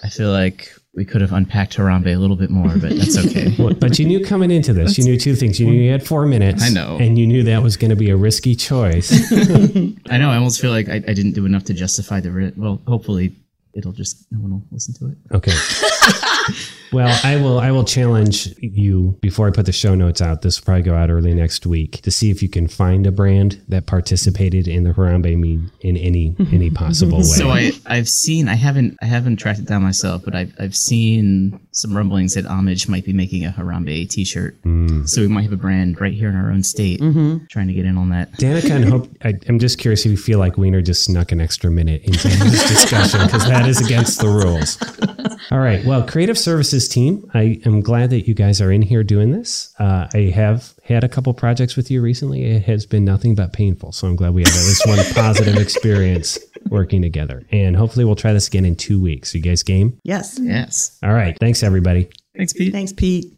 I 0.03 0.09
feel 0.09 0.31
like 0.31 0.71
we 0.95 1.05
could 1.05 1.21
have 1.21 1.33
unpacked 1.33 1.77
Harambe 1.77 2.15
a 2.15 2.17
little 2.19 2.37
bit 2.37 2.51
more, 2.51 2.69
but 2.79 2.97
that's 2.97 3.19
okay. 3.19 3.55
Well, 3.59 3.75
But 3.75 3.99
you 3.99 4.07
knew 4.07 4.25
coming 4.25 4.51
into 4.51 4.73
this, 4.73 4.97
you 4.97 5.05
knew 5.05 5.19
two 5.19 5.35
things. 5.35 5.59
You 5.61 5.67
knew 5.67 5.81
you 5.83 5.91
had 5.91 6.07
four 6.07 6.25
minutes. 6.25 6.63
I 6.63 6.69
know. 6.71 6.97
And 7.01 7.19
you 7.19 7.27
knew 7.27 7.43
that 7.45 7.63
was 7.63 7.77
going 7.77 7.91
to 7.91 7.97
be 7.97 8.11
a 8.11 8.17
risky 8.17 8.55
choice. 8.55 9.11
I 10.09 10.19
know. 10.19 10.31
I 10.31 10.37
almost 10.37 10.61
feel 10.61 10.71
like 10.71 10.89
I, 10.89 10.95
I 10.97 11.13
didn't 11.15 11.33
do 11.33 11.45
enough 11.47 11.65
to 11.65 11.75
justify 11.75 12.21
the. 12.21 12.31
risk. 12.31 12.55
well, 12.57 12.81
hopefully, 12.87 13.35
it'll 13.75 13.93
just 13.93 14.27
no 14.31 14.39
one 14.39 14.53
will 14.53 14.63
listen 14.71 14.95
to 14.95 15.07
it. 15.07 15.19
Okay. 15.33 15.53
well, 16.93 17.19
I 17.25 17.37
will. 17.37 17.59
I 17.59 17.71
will 17.71 17.85
challenge 17.85 18.55
you 18.59 19.17
before 19.21 19.49
I 19.49 19.51
put 19.51 19.67
the 19.67 19.73
show 19.73 19.95
notes 19.95 20.21
out. 20.21 20.43
This 20.43 20.61
will 20.61 20.65
probably 20.65 20.83
go 20.83 20.95
out 20.95 21.11
early 21.11 21.35
next 21.35 21.67
week 21.67 22.01
to 22.03 22.11
see 22.11 22.31
if 22.31 22.43
you 22.43 22.49
can 22.49 22.69
find 22.69 23.07
a 23.07 23.13
brand 23.13 23.63
that 23.69 23.87
participated 23.87 24.69
in 24.69 24.85
the 24.85 24.91
Harambe 24.91 25.37
meme 25.37 25.73
in 25.81 25.97
any 25.97 26.37
any 26.53 26.71
possible 26.75 27.19
way. 27.19 27.25
So 27.25 27.51
I 27.51 27.73
I've 27.87 28.09
seen 28.09 28.49
I 28.49 28.55
haven't 28.55 28.97
I 29.03 29.07
haven't 29.07 29.37
tracked 29.37 29.59
it 29.61 29.67
down 29.67 29.83
myself, 29.83 30.23
but 30.25 30.35
I've 30.35 30.55
I've 30.59 30.77
seen 30.77 31.61
some 31.73 31.97
rumblings 31.97 32.35
that 32.35 32.47
Homage 32.47 32.89
might 32.89 33.05
be 33.05 33.13
making 33.13 33.45
a 33.45 33.51
Harambe 33.51 34.09
T-shirt. 34.09 34.57
Hmm. 34.63 35.05
So 35.07 35.21
we 35.21 35.29
might 35.29 35.43
have 35.43 35.53
a 35.53 35.57
brand 35.57 36.01
right 36.01 36.13
here 36.13 36.29
in 36.29 36.37
our 36.37 36.51
own 36.51 36.63
state 36.63 37.01
mm-hmm. 37.01 37.47
trying 37.51 37.67
to 37.67 37.73
get 37.73 37.85
in 37.85 37.99
on 37.99 38.11
that. 38.11 38.33
Danica 38.33 38.71
and 38.71 38.85
Hope, 38.85 39.09
I, 39.25 39.35
I'm 39.49 39.59
just 39.59 39.79
curious 39.79 40.05
if 40.07 40.11
you 40.11 40.17
feel 40.17 40.39
like 40.39 40.57
Wiener 40.57 40.83
just 40.83 41.05
snuck 41.05 41.33
an 41.33 41.41
extra 41.41 41.71
minute 41.71 42.03
into 42.05 42.29
this 42.29 42.69
discussion 42.69 43.25
because 43.25 43.45
that 43.47 43.64
is 43.69 43.81
against 43.85 44.21
the 44.21 44.29
rules. 44.29 44.79
All 45.51 45.59
right. 45.59 45.85
Well, 45.85 46.07
creative 46.07 46.39
services 46.39 46.89
team, 46.89 47.31
I 47.35 47.61
am 47.65 47.81
glad 47.81 48.11
that 48.11 48.27
you 48.27 48.35
guys 48.35 48.61
are 48.61 48.73
in 48.73 48.83
here 48.83 49.03
doing 49.03 49.33
this. 49.33 49.75
Uh, 49.79 50.09
I 50.15 50.33
have 50.35 50.75
had 50.85 51.05
a 51.05 51.09
couple 51.09 51.33
projects 51.35 51.77
with 51.77 51.91
you 51.91 52.01
recently. 52.03 52.45
It 52.45 52.63
has 52.65 52.87
been 52.87 53.05
nothing 53.05 53.35
but 53.35 53.53
painful. 53.53 53.93
So 53.93 54.07
I'm 54.07 54.17
glad 54.17 54.35
we 54.35 54.43
have 54.43 54.53
at 54.53 54.65
least 54.67 54.87
one 54.87 54.99
positive 55.15 55.57
experience 55.57 56.39
working 56.71 57.03
together. 57.03 57.45
And 57.51 57.77
hopefully 57.77 58.05
we'll 58.05 58.17
try 58.17 58.33
this 58.33 58.49
again 58.49 58.65
in 58.65 58.77
two 58.77 59.01
weeks. 59.01 59.35
You 59.35 59.41
guys 59.41 59.63
game? 59.63 59.99
Yes. 60.03 60.39
Yes. 60.41 60.99
All 61.03 61.13
right. 61.13 61.37
Thanks, 61.39 61.63
everybody. 61.63 62.09
Thanks, 62.37 62.53
Pete. 62.53 62.73
Thanks, 62.73 62.93
Pete. 62.93 63.33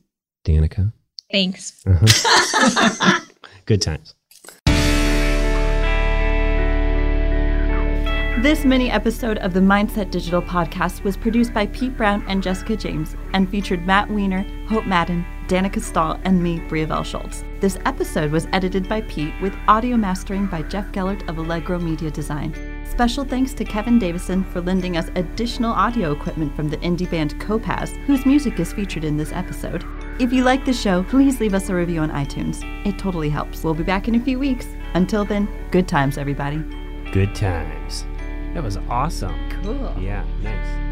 Danica. 0.45 0.93
Thanks. 1.31 1.83
Good 3.67 3.83
times. 3.83 4.15
This 8.40 8.66
mini 8.66 8.90
episode 8.90 9.38
of 9.38 9.55
the 9.55 9.61
Mindset 9.61 10.11
Digital 10.11 10.42
podcast 10.42 11.03
was 11.05 11.16
produced 11.16 11.55
by 11.55 11.68
Pete 11.68 11.96
Brown 11.96 12.22
and 12.29 12.42
Jessica 12.42 12.77
James 12.77 13.16
and 13.33 13.49
featured 13.49 13.87
Matt 13.87 14.11
Weiner, 14.11 14.44
Hope 14.68 14.85
Madden, 14.85 15.25
Danica 15.46 15.81
Stahl, 15.81 16.20
and 16.22 16.42
me, 16.42 16.61
Bria 16.68 16.87
Bell 16.87 17.03
Schultz. 17.03 17.44
This 17.61 17.79
episode 17.87 18.31
was 18.31 18.46
edited 18.53 18.90
by 18.90 19.01
Pete 19.01 19.33
with 19.40 19.57
audio 19.68 19.96
mastering 19.96 20.44
by 20.49 20.61
Jeff 20.64 20.92
Gellert 20.92 21.27
of 21.31 21.38
Allegro 21.38 21.79
Media 21.79 22.11
Design. 22.11 22.55
Special 22.90 23.25
thanks 23.25 23.55
to 23.55 23.64
Kevin 23.64 23.99
Davison 23.99 24.44
for 24.44 24.61
lending 24.61 24.99
us 24.99 25.11
additional 25.14 25.72
audio 25.72 26.12
equipment 26.12 26.55
from 26.55 26.68
the 26.68 26.77
indie 26.79 27.11
band 27.11 27.40
Copaz, 27.40 27.92
whose 28.07 28.27
music 28.27 28.61
is 28.61 28.70
featured 28.70 29.05
in 29.05 29.16
this 29.16 29.33
episode. 29.33 29.83
If 30.20 30.31
you 30.31 30.44
like 30.44 30.66
the 30.66 30.75
show, 30.75 31.05
please 31.05 31.40
leave 31.40 31.55
us 31.55 31.70
a 31.70 31.75
review 31.75 32.01
on 32.01 32.11
iTunes. 32.11 32.61
It 32.87 32.99
totally 32.99 33.31
helps. 33.31 33.64
We'll 33.64 33.72
be 33.72 33.83
back 33.83 34.09
in 34.09 34.14
a 34.14 34.20
few 34.20 34.38
weeks. 34.38 34.66
Until 34.92 35.25
then, 35.25 35.49
good 35.70 35.88
times, 35.88 36.18
everybody. 36.18 36.59
Good 37.12 37.35
times. 37.35 38.05
That 38.57 38.64
was 38.64 38.79
awesome. 38.88 39.51
Cool. 39.62 39.95
Yeah, 40.01 40.25
nice. 40.42 40.86